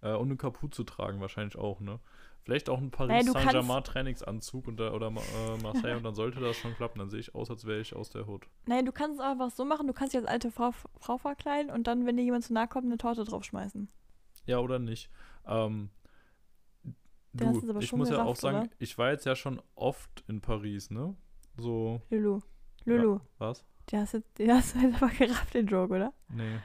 [0.00, 2.00] Äh, und eine Kapuze tragen wahrscheinlich auch, ne?
[2.44, 6.40] Vielleicht auch ein Naja, Paris du Saint-Germain Trainingsanzug und, oder äh, Marseille und dann sollte
[6.40, 6.98] das schon klappen.
[6.98, 8.48] Dann sehe ich aus, als wäre ich aus der Hood.
[8.66, 11.70] Naja, du kannst es einfach so machen, du kannst dich als alte Frau, Frau verkleiden
[11.70, 13.88] und dann, wenn dir jemand zu nahe kommt, eine Torte draufschmeißen.
[14.46, 15.10] Ja, oder nicht?
[15.46, 15.90] Ähm,
[17.32, 18.68] Dann du, ich muss ja auch sagen, oder?
[18.78, 21.14] ich war jetzt ja schon oft in Paris, ne?
[21.56, 22.40] So, Lulu.
[22.84, 23.20] Lulu.
[23.38, 23.64] was?
[23.90, 26.12] Du hast jetzt, du hast jetzt aber gerafft, den Joke, oder?
[26.28, 26.58] Nee.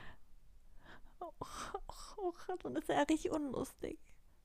[2.19, 3.97] Oh, Gott, und das ist ja richtig unlustig.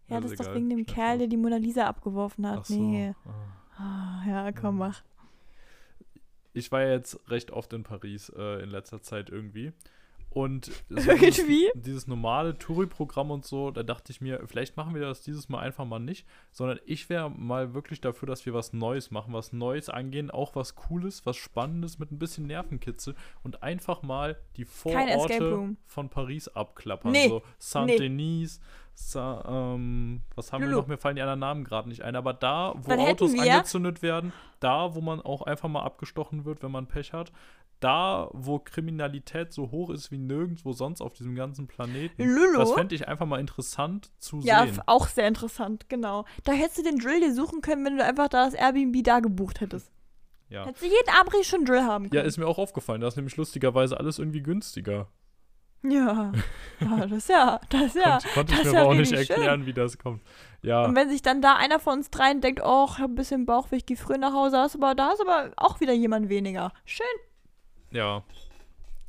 [0.09, 0.57] Ja, Ja, das ist doch egal.
[0.57, 2.59] wegen dem Schneid Kerl, der die Mona Lisa abgeworfen hat.
[2.61, 2.74] Ach so.
[2.74, 3.14] Nee.
[3.24, 4.22] ah.
[4.22, 4.89] Ah, ja, komm, Ja.
[4.89, 5.03] mach.
[6.53, 9.72] Ich war ja jetzt recht oft in Paris äh, in letzter Zeit irgendwie.
[10.35, 11.12] Und so?
[11.14, 15.49] Dieses, dieses normale Touri-Programm und so, da dachte ich mir, vielleicht machen wir das dieses
[15.49, 19.35] Mal einfach mal nicht, sondern ich wäre mal wirklich dafür, dass wir was Neues machen,
[19.35, 24.37] was Neues angehen, auch was Cooles, was Spannendes mit ein bisschen Nervenkitzel und einfach mal
[24.57, 27.12] die Vororte von Paris abklappern.
[27.12, 28.61] Nee, So Saint-Denis,
[28.95, 30.80] Sa ähm, was haben wir Lulu.
[30.83, 30.87] noch?
[30.87, 34.03] Mir fallen die anderen Namen gerade nicht ein, aber da, wo Dann Autos wir- angezündet
[34.03, 37.33] werden, da, wo man auch einfach mal abgestochen wird, wenn man Pech hat,
[37.83, 42.22] da, wo Kriminalität so hoch ist wie nirgendwo sonst auf diesem ganzen Planeten.
[42.22, 42.59] Lulu?
[42.59, 44.70] Das fände ich einfach mal interessant zu Ja, sehen.
[44.74, 46.24] f- auch sehr interessant, genau.
[46.45, 49.20] Da hättest du den Drill dir suchen können, wenn du einfach da das Airbnb da
[49.20, 49.91] gebucht hättest.
[50.49, 50.66] Ja.
[50.66, 52.26] Hättest du jeden Abend schon Drill haben ja, können.
[52.26, 53.01] ist mir auch aufgefallen.
[53.01, 55.09] Da ist nämlich lustigerweise alles irgendwie günstiger.
[55.85, 56.30] Ja.
[56.80, 58.18] ja, das ist ja, das ist ja.
[58.35, 59.37] Konnt, konnte ich mir ja aber auch nicht richtig schön.
[59.37, 60.22] erklären, wie das kommt.
[60.62, 63.14] Ja, Und wenn sich dann da einer von uns dreien denkt, oh, ich hab ein
[63.16, 66.28] bisschen Bauchweh, ich geh früh nach Hause, hast aber, da ist aber auch wieder jemand
[66.28, 66.72] weniger.
[66.85, 67.05] Schön.
[67.93, 68.22] Ja.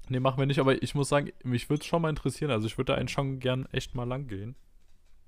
[0.09, 2.51] Nee, machen wir nicht, aber ich muss sagen, mich würde es schon mal interessieren.
[2.51, 4.55] Also ich würde da einen schon gern echt mal lang gehen.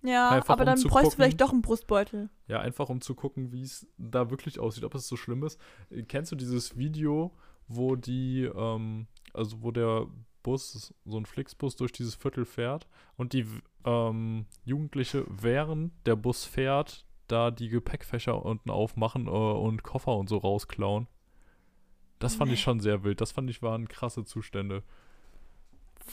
[0.03, 2.29] Ja, Einfach, aber um dann bräuchst du vielleicht doch einen Brustbeutel.
[2.47, 5.59] Ja, einfach um zu gucken, wie es da wirklich aussieht, ob es so schlimm ist.
[6.07, 7.31] Kennst du dieses Video,
[7.67, 10.05] wo die, ähm, also wo der
[10.43, 12.87] Bus, so ein Flixbus durch dieses Viertel fährt
[13.17, 13.47] und die
[13.83, 20.29] ähm, Jugendliche, während der Bus fährt, da die Gepäckfächer unten aufmachen äh, und Koffer und
[20.29, 21.07] so rausklauen?
[22.19, 23.21] Das fand ich schon sehr wild.
[23.21, 24.83] Das fand ich waren krasse Zustände.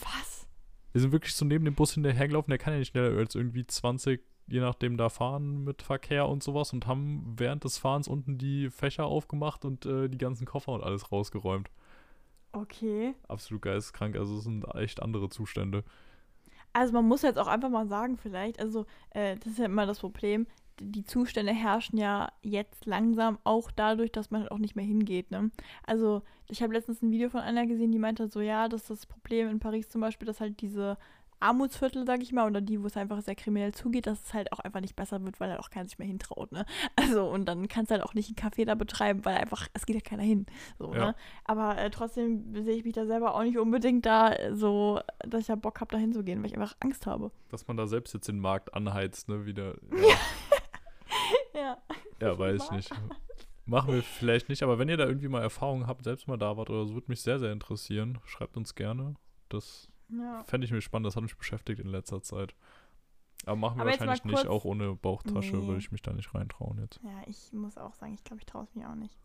[0.01, 0.47] Was?
[0.91, 3.65] Wir sind wirklich so neben dem Bus hinterhergelaufen, der kann ja nicht schneller als irgendwie
[3.65, 8.37] 20, je nachdem, da fahren mit Verkehr und sowas und haben während des Fahrens unten
[8.37, 11.71] die Fächer aufgemacht und äh, die ganzen Koffer und alles rausgeräumt.
[12.51, 13.15] Okay.
[13.27, 15.83] Absolut geisteskrank, also es sind echt andere Zustände.
[16.73, 19.85] Also man muss jetzt auch einfach mal sagen, vielleicht, also äh, das ist ja immer
[19.85, 20.47] das Problem,
[20.79, 25.31] die Zustände herrschen ja jetzt langsam auch dadurch, dass man halt auch nicht mehr hingeht.
[25.31, 25.51] Ne?
[25.85, 29.05] Also ich habe letztens ein Video von einer gesehen, die meinte so, ja, dass das
[29.05, 30.97] Problem in Paris zum Beispiel, dass halt diese
[31.39, 34.53] Armutsviertel, sag ich mal, oder die, wo es einfach sehr kriminell zugeht, dass es halt
[34.53, 36.65] auch einfach nicht besser wird, weil halt auch keiner sich mehr hintraut, ne?
[36.95, 39.85] Also, und dann kannst du halt auch nicht einen Café da betreiben, weil einfach, es
[39.85, 40.45] geht ja keiner hin.
[40.79, 41.07] So, Ja.
[41.07, 41.15] ne?
[41.43, 45.41] Aber äh, trotzdem sehe ich mich da selber auch nicht unbedingt da äh, so, dass
[45.41, 47.29] ich da Bock habe, da hinzugehen, weil ich einfach Angst habe.
[47.49, 49.75] Dass man da selbst jetzt den Markt anheizt, ne, wieder.
[49.91, 50.15] Ja,
[51.53, 51.77] Ja.
[52.19, 52.91] ja weiß ich nicht.
[53.65, 56.57] Machen wir vielleicht nicht, aber wenn ihr da irgendwie mal Erfahrungen habt, selbst mal da
[56.57, 58.19] wart oder so, würde mich sehr, sehr interessieren.
[58.25, 59.15] Schreibt uns gerne.
[59.47, 60.43] Das ja.
[60.43, 62.55] fände ich mir spannend, das hat mich beschäftigt in letzter Zeit.
[63.45, 65.67] Aber machen wir Aber wahrscheinlich nicht, auch ohne Bauchtasche Nee.
[65.67, 66.99] würde ich mich da nicht reintrauen jetzt.
[67.03, 69.17] Ja, ich muss auch sagen, ich glaube, ich traue es mir auch nicht.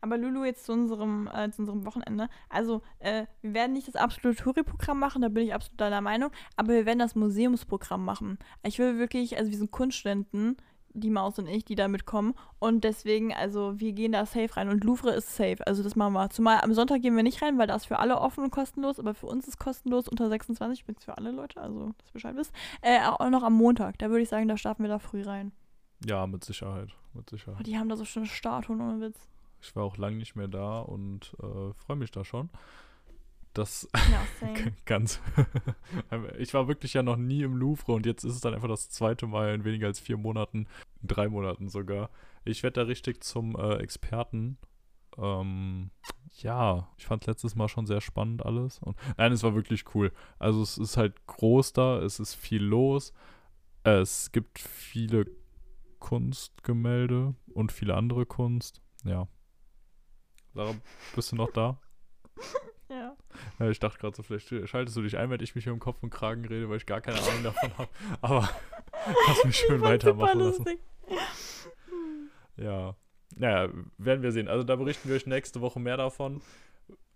[0.00, 2.28] Aber Lulu, jetzt zu unserem, äh, zu unserem Wochenende.
[2.48, 6.30] Also, äh, wir werden nicht das absolute Touri-Programm machen, da bin ich absolut deiner Meinung,
[6.56, 8.38] aber wir werden das Museumsprogramm machen.
[8.62, 10.56] Ich will wirklich, also wir sind Kunststudenten,
[10.96, 12.34] die Maus und ich, die da mitkommen.
[12.58, 14.68] Und deswegen, also wir gehen da safe rein.
[14.68, 15.66] Und Louvre ist safe.
[15.66, 16.30] Also das machen wir.
[16.30, 18.98] Zumal am Sonntag gehen wir nicht rein, weil da ist für alle offen und kostenlos.
[18.98, 22.52] Aber für uns ist kostenlos unter 26, übrigens für alle Leute, also dass Bescheid wisst.
[22.82, 23.98] Äh, auch noch am Montag.
[23.98, 25.52] Da würde ich sagen, da starten wir da früh rein.
[26.04, 26.90] Ja, mit Sicherheit.
[27.14, 27.58] Mit Sicherheit.
[27.60, 29.18] Oh, die haben da so schöne Statuen, ohne Witz.
[29.60, 32.50] Ich war auch lange nicht mehr da und äh, freue mich da schon.
[33.56, 34.52] Das Ja,
[34.84, 35.20] ganz.
[36.38, 38.90] ich war wirklich ja noch nie im Louvre und jetzt ist es dann einfach das
[38.90, 40.66] zweite Mal in weniger als vier Monaten,
[41.06, 42.10] drei Monaten sogar.
[42.44, 44.58] Ich werde da richtig zum äh, Experten.
[45.18, 45.90] Ähm,
[46.38, 48.78] ja, ich fand letztes Mal schon sehr spannend alles.
[48.78, 50.12] Und, nein, es war wirklich cool.
[50.38, 53.12] Also es ist halt groß da, es ist viel los.
[53.84, 55.26] Es gibt viele
[55.98, 58.82] Kunstgemälde und viele andere Kunst.
[59.04, 59.28] Ja.
[60.54, 60.74] Sarah,
[61.14, 61.80] bist du noch da?
[62.88, 63.16] ja.
[63.58, 65.78] Ja, ich dachte gerade so, vielleicht schaltest du dich ein, wenn ich mich hier um
[65.78, 67.88] Kopf und Kragen rede, weil ich gar keine Ahnung davon habe.
[68.20, 68.48] Aber
[69.28, 70.64] hast mich schön weitermachen lassen.
[72.56, 72.96] Ja.
[73.34, 74.48] Naja, werden wir sehen.
[74.48, 76.40] Also da berichten wir euch nächste Woche mehr davon,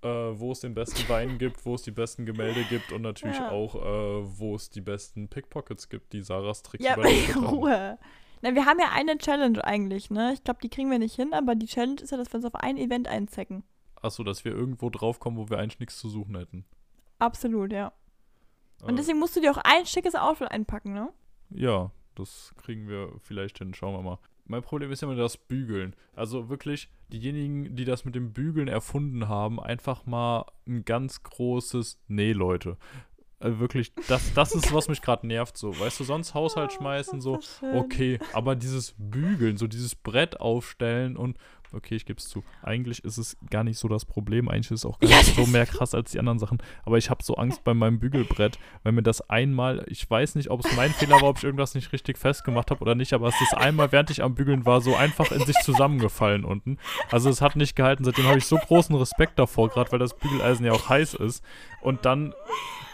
[0.02, 3.38] äh, wo es den besten Wein gibt, wo es die besten Gemälde gibt und natürlich
[3.38, 3.50] Ja.
[3.50, 6.94] auch, äh, wo es die besten Pickpockets gibt, die Sarahs Tricks Ja.
[7.36, 7.98] Ruhe.
[8.42, 10.32] Na, wir haben ja eine Challenge eigentlich, ne?
[10.32, 12.46] Ich glaube, die kriegen wir nicht hin, aber die Challenge ist ja, dass wir uns
[12.46, 13.62] auf ein Event einzecken.
[14.02, 16.64] Achso, dass wir irgendwo draufkommen, wo wir eigentlich nichts zu suchen hätten.
[17.18, 17.92] Absolut, ja.
[18.82, 21.10] Und Äh, deswegen musst du dir auch ein schickes Outfit einpacken, ne?
[21.50, 23.74] Ja, das kriegen wir vielleicht hin.
[23.74, 24.18] Schauen wir mal.
[24.44, 25.94] Mein Problem ist immer das Bügeln.
[26.14, 32.00] Also wirklich, diejenigen, die das mit dem Bügeln erfunden haben, einfach mal ein ganz großes
[32.08, 32.76] Nee, Leute.
[33.40, 35.56] Äh, wirklich, das, das ist, was mich gerade nervt.
[35.56, 37.38] So, weißt du, sonst Haushalt Oh, schmeißen, so,
[37.74, 41.38] okay, aber dieses Bügeln, so dieses Brett aufstellen und
[41.72, 42.42] okay, ich gebe es zu.
[42.62, 44.48] Eigentlich ist es gar nicht so das Problem.
[44.48, 46.58] Eigentlich ist es auch gar nicht so mehr krass als die anderen Sachen.
[46.84, 50.50] Aber ich habe so Angst bei meinem Bügelbrett, wenn mir das einmal, ich weiß nicht,
[50.50, 53.28] ob es mein Fehler war, ob ich irgendwas nicht richtig festgemacht habe oder nicht, aber
[53.28, 56.78] es ist einmal, während ich am Bügeln war, so einfach in sich zusammengefallen unten.
[57.10, 58.04] Also es hat nicht gehalten.
[58.04, 61.44] Seitdem habe ich so großen Respekt davor, gerade weil das Bügeleisen ja auch heiß ist.
[61.80, 62.34] Und dann,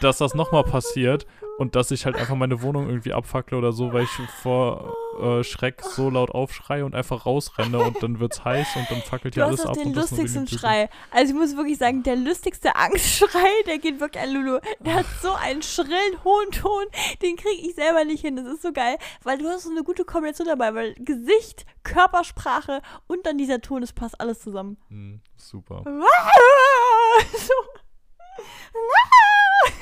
[0.01, 1.25] dass das nochmal passiert
[1.57, 4.09] und dass ich halt einfach meine Wohnung irgendwie abfackle oder so, weil ich
[4.41, 9.01] vor äh, Schreck so laut aufschreie und einfach rausrenne und dann wird's heiß und dann
[9.01, 9.65] fackelt hier alles ab.
[9.65, 10.89] Du hast und den das lustigsten Schrei.
[11.11, 14.59] Also ich muss wirklich sagen, der lustigste Angstschrei, der geht wirklich an Lulu.
[14.81, 16.85] Der hat so einen schrillen, hohen Ton,
[17.21, 18.35] den kriege ich selber nicht hin.
[18.35, 22.81] Das ist so geil, weil du hast so eine gute Kombination dabei, weil Gesicht, Körpersprache
[23.07, 24.67] und dann dieser Ton, das passt alles zusammen.
[24.67, 24.89] Bügeln.
[24.89, 25.83] Hm, super.
[27.31, 27.53] so.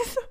[0.13, 0.21] so.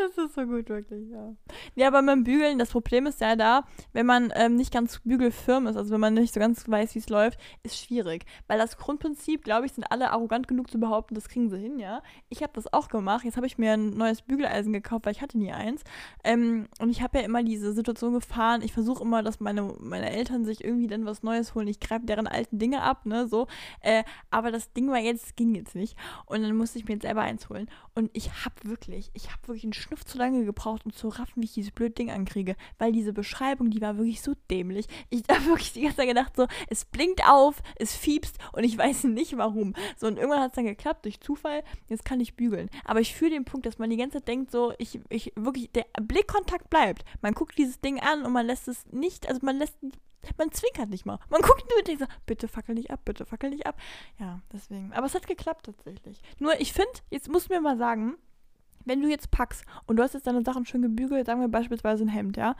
[0.00, 1.34] Das ist so gut, wirklich, ja.
[1.74, 5.66] Ja, aber beim Bügeln, das Problem ist ja da, wenn man ähm, nicht ganz bügelfirm
[5.66, 8.24] ist, also wenn man nicht so ganz weiß, wie es läuft, ist schwierig.
[8.46, 11.78] Weil das Grundprinzip, glaube ich, sind alle arrogant genug zu behaupten, das kriegen sie hin,
[11.78, 12.02] ja.
[12.28, 13.24] Ich habe das auch gemacht.
[13.24, 15.82] Jetzt habe ich mir ein neues Bügeleisen gekauft, weil ich hatte nie eins.
[16.24, 20.10] Ähm, und ich habe ja immer diese Situation gefahren, ich versuche immer, dass meine, meine
[20.10, 21.68] Eltern sich irgendwie dann was Neues holen.
[21.68, 23.46] Ich greife deren alten Dinge ab, ne, so.
[23.80, 25.96] Äh, aber das Ding war jetzt, ging jetzt nicht.
[26.26, 27.68] Und dann musste ich mir jetzt selber eins holen.
[27.94, 31.42] Und ich habe wirklich, ich habe wirklich einen Schnuff zu lange gebraucht, um zu raffen,
[31.42, 32.56] wie ich dieses blöde Ding ankriege.
[32.78, 34.86] Weil diese Beschreibung, die war wirklich so dämlich.
[35.10, 38.76] Ich habe wirklich die ganze Zeit gedacht, so, es blinkt auf, es fiepst und ich
[38.78, 39.74] weiß nicht warum.
[39.96, 42.68] So, und irgendwann hat es dann geklappt, durch Zufall, jetzt kann ich bügeln.
[42.84, 45.70] Aber ich fühle den Punkt, dass man die ganze Zeit denkt, so, ich, ich wirklich,
[45.72, 47.04] der Blickkontakt bleibt.
[47.22, 49.76] Man guckt dieses Ding an und man lässt es nicht, also man lässt
[50.38, 51.18] man zwinkert nicht mal.
[51.30, 53.80] Man guckt nur so, bitte fackel nicht ab, bitte fackel nicht ab.
[54.18, 54.92] Ja, deswegen.
[54.92, 56.20] Aber es hat geklappt tatsächlich.
[56.40, 58.16] Nur, ich finde, jetzt musst du mir mal sagen,
[58.86, 62.04] wenn du jetzt packst und du hast jetzt deine Sachen schön gebügelt, sagen wir beispielsweise
[62.04, 62.56] ein Hemd, ja,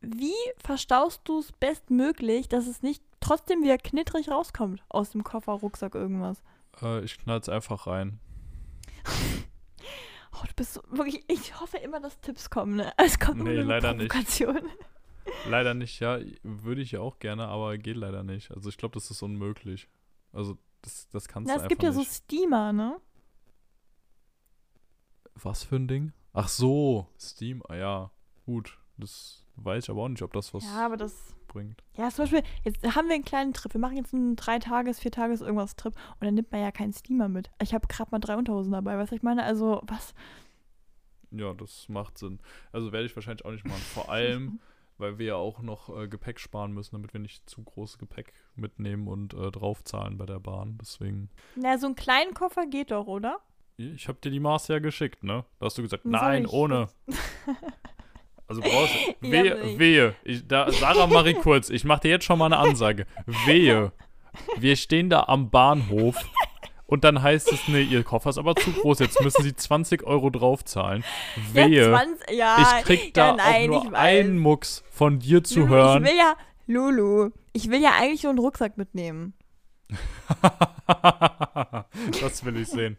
[0.00, 5.52] wie verstaust du es bestmöglich, dass es nicht trotzdem wieder knittrig rauskommt aus dem Koffer,
[5.52, 6.42] Rucksack, irgendwas?
[6.82, 8.20] Äh, ich knall's einfach rein.
[10.36, 12.92] Oh, du bist so, wirklich, ich hoffe immer, dass Tipps kommen, ne?
[12.96, 14.12] Es kommt Nee, eine leider nicht.
[15.48, 16.18] Leider nicht, ja.
[16.42, 18.50] Würde ich ja auch gerne, aber geht leider nicht.
[18.50, 19.88] Also ich glaube, das ist unmöglich.
[20.32, 22.12] Also das, das kannst Na, du es einfach gibt ja so nicht.
[22.12, 22.96] Steamer, ne?
[25.42, 26.12] Was für ein Ding?
[26.32, 27.62] Ach so, Steam.
[27.68, 28.10] Ah ja,
[28.46, 28.78] gut.
[28.96, 31.34] Das weiß ich aber auch nicht, ob das was Ja, aber das.
[31.48, 31.82] bringt.
[31.96, 33.72] Ja, zum Beispiel, jetzt haben wir einen kleinen Trip.
[33.74, 36.70] Wir machen jetzt einen drei Tages, vier Tages irgendwas Trip und dann nimmt man ja
[36.72, 37.50] keinen Steamer mit.
[37.60, 39.42] Ich habe gerade mal drei Unterhosen dabei, du, ich meine?
[39.44, 40.14] Also, was?
[41.30, 42.38] Ja, das macht Sinn.
[42.72, 43.82] Also werde ich wahrscheinlich auch nicht machen.
[43.82, 44.60] Vor allem,
[44.98, 48.32] weil wir ja auch noch äh, Gepäck sparen müssen, damit wir nicht zu großes Gepäck
[48.54, 50.78] mitnehmen und äh, draufzahlen bei der Bahn.
[50.80, 51.30] Deswegen.
[51.56, 53.40] Na, so einen kleinen Koffer geht doch, oder?
[53.76, 55.44] Ich habe dir die Maße ja geschickt, ne?
[55.58, 56.88] Da hast du gesagt, nein, ohne.
[58.46, 60.14] Also brauchst Ja, wehe, wehe.
[60.22, 61.70] Ich, da, Sarah, mach ich kurz.
[61.70, 63.06] Ich mache dir jetzt schon mal eine Ansage.
[63.46, 63.90] Wehe.
[64.58, 66.16] Wir stehen da am Bahnhof
[66.84, 68.98] und dann heißt es, nee, ihr Koffer ist aber zu groß.
[68.98, 71.04] Jetzt müssen sie 20 Euro draufzahlen.
[71.52, 71.90] Wehe.
[71.90, 75.60] Ja, 20, ja, ich krieg da ja, nein, auch nur einen Mucks von dir zu
[75.60, 76.04] Lulu, hören.
[76.04, 79.32] Ich will ja, Lulu, ich will ja eigentlich so einen Rucksack mitnehmen.
[82.20, 82.98] das will ich sehen.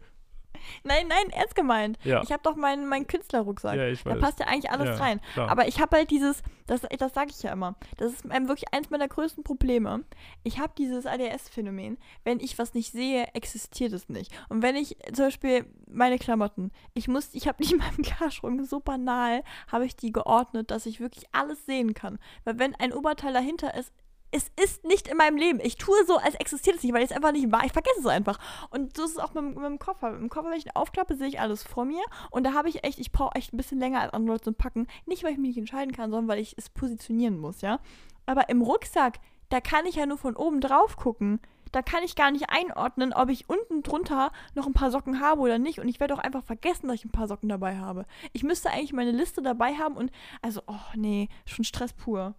[0.84, 1.98] Nein, nein, ernst gemeint.
[2.04, 2.22] Ja.
[2.22, 3.76] Ich habe doch meinen meinen Künstlerrucksack.
[3.76, 4.20] Ja, ich da weiß.
[4.20, 5.20] passt ja eigentlich alles Ja, rein.
[5.34, 5.48] klar.
[5.50, 8.90] Aber ich habe halt dieses, das, das sage ich ja immer, das ist wirklich eins
[8.90, 10.04] meiner größten Probleme.
[10.44, 11.98] Ich habe dieses ADS-Phänomen.
[12.24, 14.32] Wenn ich was nicht sehe, existiert es nicht.
[14.48, 18.66] Und wenn ich zum Beispiel meine Klamotten, ich muss, ich habe nicht in meinem Klarschrank,
[18.66, 22.18] so banal, habe ich die geordnet, dass ich wirklich alles sehen kann.
[22.44, 23.92] Weil wenn ein Oberteil dahinter ist,
[24.30, 25.60] es ist nicht in meinem Leben.
[25.62, 27.64] Ich tue so, als existiert es nicht, weil ich es einfach nicht wahr.
[27.64, 28.38] Ich vergesse es einfach.
[28.70, 30.12] Und so ist es auch mit, mit dem Koffer.
[30.12, 32.02] Dem Koffer, wenn ich ihn aufklappe, sehe ich alles vor mir.
[32.30, 34.54] Und da habe ich echt, ich brauche echt ein bisschen länger als andere Leute zum
[34.54, 34.86] Packen.
[35.06, 37.80] Nicht, weil ich mich nicht entscheiden kann, sondern weil ich es positionieren muss, ja.
[38.26, 41.40] Aber im Rucksack, da kann ich ja nur von oben drauf gucken.
[41.72, 45.40] Da kann ich gar nicht einordnen, ob ich unten drunter noch ein paar Socken habe
[45.40, 45.80] oder nicht.
[45.80, 48.06] Und ich werde auch einfach vergessen, dass ich ein paar Socken dabei habe.
[48.32, 50.10] Ich müsste eigentlich meine Liste dabei haben und,
[50.42, 52.34] also, oh nee, schon Stress pur.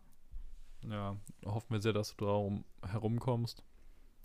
[0.89, 1.15] Ja,
[1.45, 3.63] hoffen wir sehr, dass du darum herumkommst.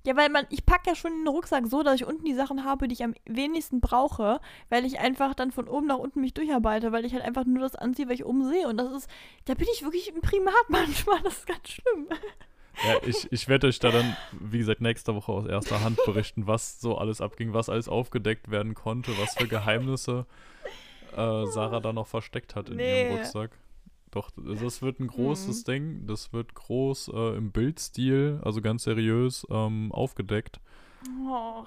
[0.05, 2.65] Ja, weil man, ich packe ja schon den Rucksack so, dass ich unten die Sachen
[2.65, 6.35] habe, die ich am wenigsten brauche, weil ich einfach dann von oben nach unten mich
[6.35, 8.67] durcharbeite, weil ich halt einfach nur das anziehe, was ich oben sehe.
[8.67, 9.11] Und das ist,
[9.45, 11.21] da bin ich wirklich ein Primat manchmal.
[11.23, 12.09] Das ist ganz schlimm.
[12.85, 16.47] Ja, ich, ich werde euch da dann, wie gesagt, nächste Woche aus erster Hand berichten,
[16.49, 20.27] was so alles abging, was alles aufgedeckt werden konnte, was für Geheimnisse
[21.13, 22.89] äh, Sarah da noch versteckt hat in Nee.
[22.89, 23.51] ihrem Rucksack.
[24.13, 25.71] Doch, das wird ein großes Mhm.
[25.73, 26.07] Ding.
[26.07, 30.61] Das wird groß äh, im Bildstil, also ganz seriös ähm, aufgedeckt.
[31.29, 31.67] Och.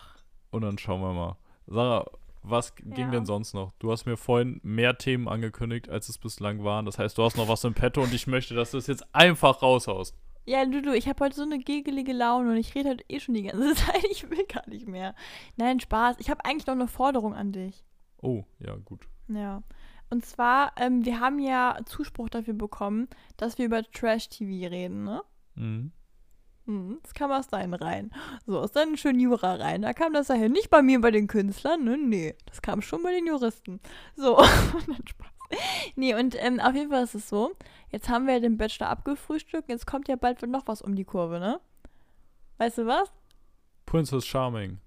[0.52, 1.38] Und dann schauen wir mal.
[1.68, 2.06] Sarah,
[2.44, 3.10] was ging Ja.
[3.12, 3.72] denn sonst noch?
[3.80, 6.86] Du hast mir vorhin mehr Themen angekündigt, als es bislang waren.
[6.86, 9.04] Das heißt, du hast noch was im Petto und ich möchte, dass du es jetzt
[9.14, 10.16] einfach raushaust.
[10.46, 13.34] Ja, Lulu, ich habe heute so eine gegelige Laune und ich rede halt eh schon
[13.34, 14.04] die ganze Zeit.
[14.12, 15.16] Ich will gar nicht mehr.
[15.58, 16.18] Nein, Spaß.
[16.20, 17.84] Ich habe eigentlich noch eine Forderung an dich.
[18.22, 19.08] Oh, ja, gut.
[19.28, 19.64] Ja.
[20.10, 25.24] Und zwar, ähm, wir haben ja Zuspruch dafür bekommen, dass wir über Trash-TV reden, ne?
[25.56, 25.92] Mhm.
[26.66, 28.12] Hm, das kam aus deinen Reihen.
[28.46, 29.84] So, aus deinen schönen Jura-Reihen.
[29.84, 30.50] Da kam das daher.
[30.50, 31.98] Nicht bei mir, bei den Künstlern, ne?
[31.98, 32.36] Nee.
[32.46, 33.80] Das kam schon bei den Juristen.
[34.16, 34.44] So,
[35.06, 35.36] Spaß.
[35.96, 37.52] Nee, und ähm, auf jeden Fall ist es so.
[37.92, 39.70] Jetzt haben wir den Bachelor abgefrühstückt.
[39.70, 41.60] Jetzt kommt ja bald noch was um die Kurve, ne?
[42.58, 43.12] Weißt du was?
[43.86, 44.80] Princess Charming.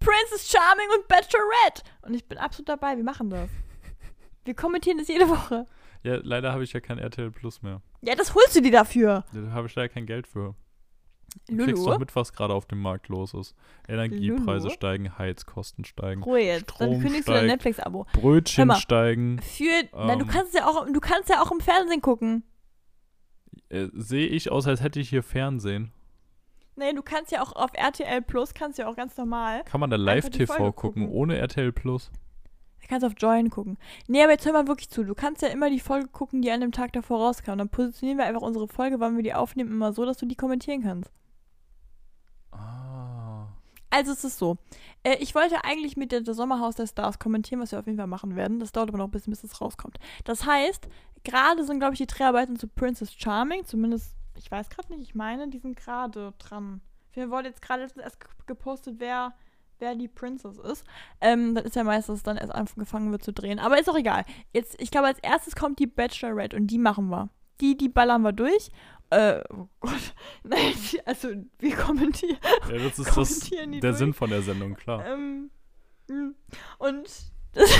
[0.00, 1.82] Princess Charming und Bachelorette.
[2.02, 2.96] Und ich bin absolut dabei.
[2.96, 3.48] Wir machen das.
[4.44, 5.66] Wir kommentieren das jede Woche.
[6.02, 7.80] Ja, leider habe ich ja kein RTL Plus mehr.
[8.00, 9.24] Ja, das holst du dir dafür.
[9.32, 10.54] Da habe ich leider kein Geld für.
[11.48, 13.54] Du kriegst doch Lulu, mit, was gerade auf dem Markt los ist.
[13.88, 14.74] Energiepreise Lulu?
[14.74, 16.68] steigen, Heizkosten steigen, Ruhe jetzt.
[16.78, 17.52] Dann Strom kündigst du dein steigt.
[17.52, 18.06] Netflix-Abo.
[18.12, 18.74] Brötchen mal.
[18.76, 19.38] steigen.
[19.40, 20.30] Für, na, du Ähm.
[20.30, 22.42] kannst ja auch, du kannst ja auch im Fernsehen gucken.
[23.70, 25.92] Äh, Sehe ich aus, als hätte ich hier Fernsehen.
[26.76, 29.62] Nee, du kannst ja auch auf RTL Plus, kannst ja auch ganz normal.
[29.64, 31.08] Kann man da Live-TV gucken, gucken.
[31.08, 32.10] ohne RTL Plus?
[32.82, 33.78] Du kannst auf Join gucken.
[34.08, 35.04] Nee, aber jetzt hör mal wirklich zu.
[35.04, 37.56] Du kannst ja immer die Folge gucken, die an dem Tag davor rauskam.
[37.56, 40.34] Dann positionieren wir einfach unsere Folge, wann wir die aufnehmen, immer so, dass du die
[40.36, 41.10] kommentieren kannst.
[42.50, 43.46] Ah.
[43.90, 44.56] Also es ist so.
[45.02, 47.98] Äh, ich wollte eigentlich mit der, der Sommerhaus der Stars kommentieren, was wir auf jeden
[47.98, 48.58] Fall machen werden.
[48.60, 49.98] Das dauert aber noch ein bisschen, bis es rauskommt.
[50.24, 50.88] Das heißt,
[51.24, 55.14] gerade sind, glaube ich, die Dreharbeiten zu Princess Charming, zumindest, ich weiß gerade nicht, ich
[55.14, 56.80] meine, die sind gerade dran.
[57.12, 59.34] Wir wurde jetzt gerade letztens erst ge- gepostet, wer,
[59.82, 60.84] wer die Princess ist.
[61.20, 63.58] Ähm, das ist ja meistens dann erst angefangen wird zu drehen.
[63.58, 64.24] Aber ist auch egal.
[64.52, 67.28] Jetzt, ich glaube, als erstes kommt die Bachelorette und die machen wir.
[67.60, 68.70] Die, die ballern wir durch.
[69.10, 70.14] Äh, oh Gott.
[70.44, 70.72] Nein,
[71.04, 71.28] also
[71.58, 72.38] wir kommentieren.
[72.70, 73.96] Ja, das ist das, die der durch.
[73.96, 75.04] Sinn von der Sendung, klar.
[75.04, 75.50] Ähm,
[76.08, 76.32] mh.
[76.78, 77.08] und
[77.52, 77.70] das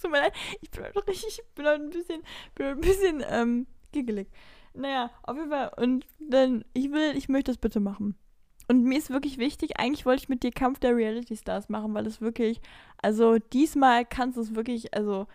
[0.00, 2.22] tut mir leid, ich bin heute richtig, ich bin heute ein bisschen,
[2.54, 4.30] bin ein bisschen ähm, giggelig.
[4.72, 5.72] Naja, auf jeden Fall.
[5.76, 8.16] Und dann, ich will, ich möchte das bitte machen.
[8.68, 11.94] Und mir ist wirklich wichtig, eigentlich wollte ich mit dir Kampf der Reality Stars machen,
[11.94, 12.60] weil es wirklich,
[13.00, 15.26] also diesmal kannst du es wirklich, also,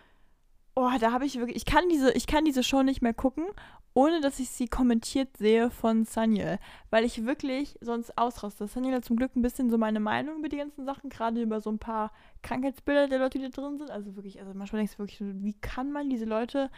[0.74, 3.46] oh, da habe ich wirklich, ich kann diese, ich kann diese Show nicht mehr gucken,
[3.94, 6.58] ohne dass ich sie kommentiert sehe von Saniel,
[6.90, 8.66] weil ich wirklich sonst ausraste.
[8.66, 11.60] Saniel hat zum Glück ein bisschen so meine Meinung über die ganzen Sachen, gerade über
[11.60, 12.12] so ein paar
[12.42, 13.90] Krankheitsbilder der Leute, die da drin sind.
[13.90, 16.70] Also wirklich, also manchmal denkst du wirklich, wie kann man diese Leute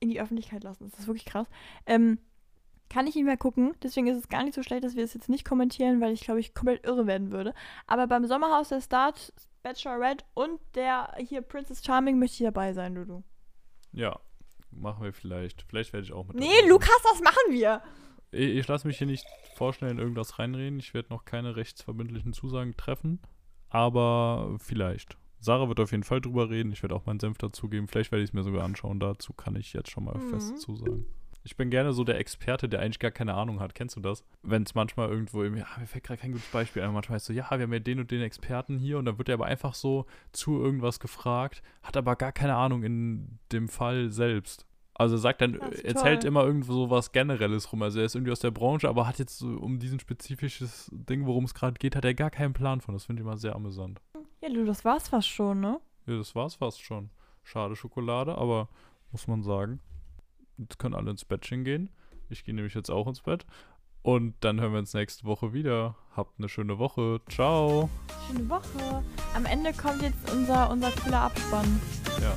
[0.00, 0.88] in die Öffentlichkeit lassen?
[0.90, 1.46] Das ist wirklich krass.
[1.86, 2.18] Ähm,
[2.92, 5.14] kann ich nicht mehr gucken, deswegen ist es gar nicht so schlecht, dass wir es
[5.14, 7.54] jetzt nicht kommentieren, weil ich glaube, ich komplett irre werden würde.
[7.86, 9.32] Aber beim Sommerhaus der Start,
[9.62, 13.22] Bachelorette und der hier Princess Charming möchte ich dabei sein, Dudu.
[13.92, 14.18] Ja,
[14.70, 15.62] machen wir vielleicht.
[15.62, 16.36] Vielleicht werde ich auch mit.
[16.36, 16.68] dabei Nee, sein.
[16.68, 17.82] Lukas, was machen wir?
[18.30, 19.26] Ich, ich lasse mich hier nicht
[19.56, 20.78] vorschnell in irgendwas reinreden.
[20.78, 23.20] Ich werde noch keine rechtsverbindlichen Zusagen treffen.
[23.68, 25.16] Aber vielleicht.
[25.40, 26.72] Sarah wird auf jeden Fall drüber reden.
[26.72, 27.88] Ich werde auch meinen Senf dazugeben.
[27.88, 29.00] Vielleicht werde ich es mir sogar anschauen.
[29.00, 30.30] Dazu kann ich jetzt schon mal Mhm.
[30.30, 31.06] fest zusagen.
[31.44, 33.74] Ich bin gerne so der Experte, der eigentlich gar keine Ahnung hat.
[33.74, 34.24] Kennst du das?
[34.42, 37.24] Wenn es manchmal irgendwo, im, ja, mir fällt gerade kein gutes Beispiel ein, manchmal ist
[37.24, 39.46] so, ja, wir haben ja den und den Experten hier und dann wird er aber
[39.46, 44.66] einfach so zu irgendwas gefragt, hat aber gar keine Ahnung in dem Fall selbst.
[44.94, 47.82] Also er sagt dann, ist erzählt immer irgendwo so was Generelles rum.
[47.82, 51.26] Also er ist irgendwie aus der Branche, aber hat jetzt so um diesen spezifisches Ding,
[51.26, 52.94] worum es gerade geht, hat er gar keinen Plan von.
[52.94, 54.00] Das finde ich immer sehr amüsant.
[54.42, 55.80] Ja, du, das war's fast schon, ne?
[56.06, 57.10] Ja, das war's fast schon.
[57.42, 58.68] Schade Schokolade, aber
[59.10, 59.80] muss man sagen.
[60.62, 61.90] Jetzt können alle ins Bettchen gehen.
[62.28, 63.44] Ich gehe nämlich jetzt auch ins Bett.
[64.02, 65.96] Und dann hören wir uns nächste Woche wieder.
[66.16, 67.20] Habt eine schöne Woche.
[67.28, 67.88] Ciao.
[68.26, 69.04] Schöne Woche.
[69.34, 71.80] Am Ende kommt jetzt unser, unser cooler Abspann.
[72.20, 72.36] Ja.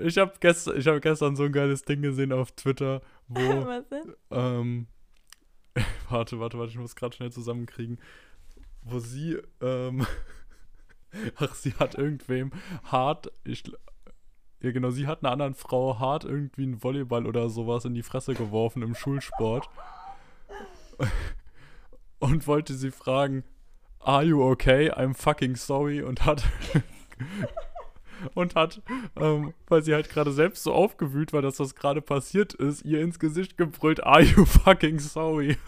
[0.00, 3.88] Ich habe gestern, ich hab gestern so ein geiles Ding gesehen auf Twitter, wo Was
[3.88, 4.14] denn?
[4.30, 4.86] ähm,
[6.08, 7.98] warte, warte, warte, ich muss gerade schnell zusammenkriegen,
[8.82, 10.06] wo sie, ähm,
[11.36, 12.52] ach, sie hat irgendwem
[12.84, 13.64] hart, ich,
[14.60, 18.02] ja genau, sie hat einer anderen Frau hart irgendwie einen Volleyball oder sowas in die
[18.02, 19.68] Fresse geworfen im Schulsport
[22.18, 23.44] und wollte sie fragen,
[24.00, 24.90] are you okay?
[24.90, 26.44] I'm fucking sorry und hat
[28.34, 28.82] und hat,
[29.16, 33.00] ähm, weil sie halt gerade selbst so aufgewühlt war, dass das gerade passiert ist, ihr
[33.00, 35.56] ins Gesicht gebrüllt, are you fucking sorry?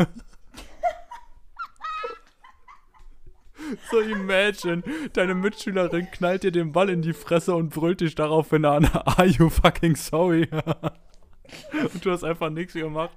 [3.91, 8.65] so imagine, deine Mitschülerin knallt dir den Ball in die Fresse und brüllt dich daraufhin
[8.65, 10.49] an, are you fucking sorry?
[11.73, 13.17] und du hast einfach nichts gemacht.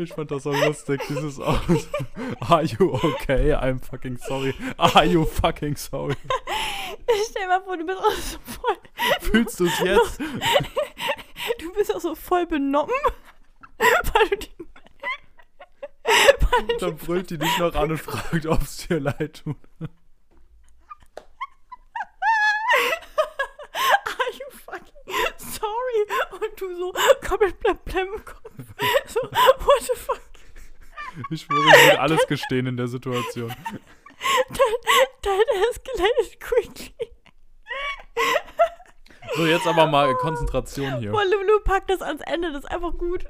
[0.00, 1.58] Ich fand das so lustig, dieses Aus.
[2.40, 3.52] Are you okay?
[3.52, 4.54] I'm fucking sorry.
[4.76, 6.14] Are you fucking sorry?
[7.30, 8.76] Stell dir mal vor, du bist auch so voll.
[9.20, 10.20] Fühlst du es jetzt?
[11.58, 12.94] Du bist auch so voll benommen.
[13.78, 14.58] Weil du die.
[16.80, 19.56] Dann brüllt die dich noch an und fragt, ob es dir leid tut.
[19.80, 19.88] Are
[24.32, 24.94] you fucking
[25.36, 26.06] sorry?
[26.32, 26.92] Und du so
[27.26, 28.40] komplett blem im Kopf.
[29.06, 30.20] So, what the fuck?
[31.30, 33.54] Ich schwöre, ich würde alles gestehen in der Situation.
[35.22, 37.12] That escalated quickly.
[39.36, 41.12] So, jetzt aber mal Konzentration hier.
[41.12, 43.26] Oh, Lulu packt das ans Ende, das ist einfach gut.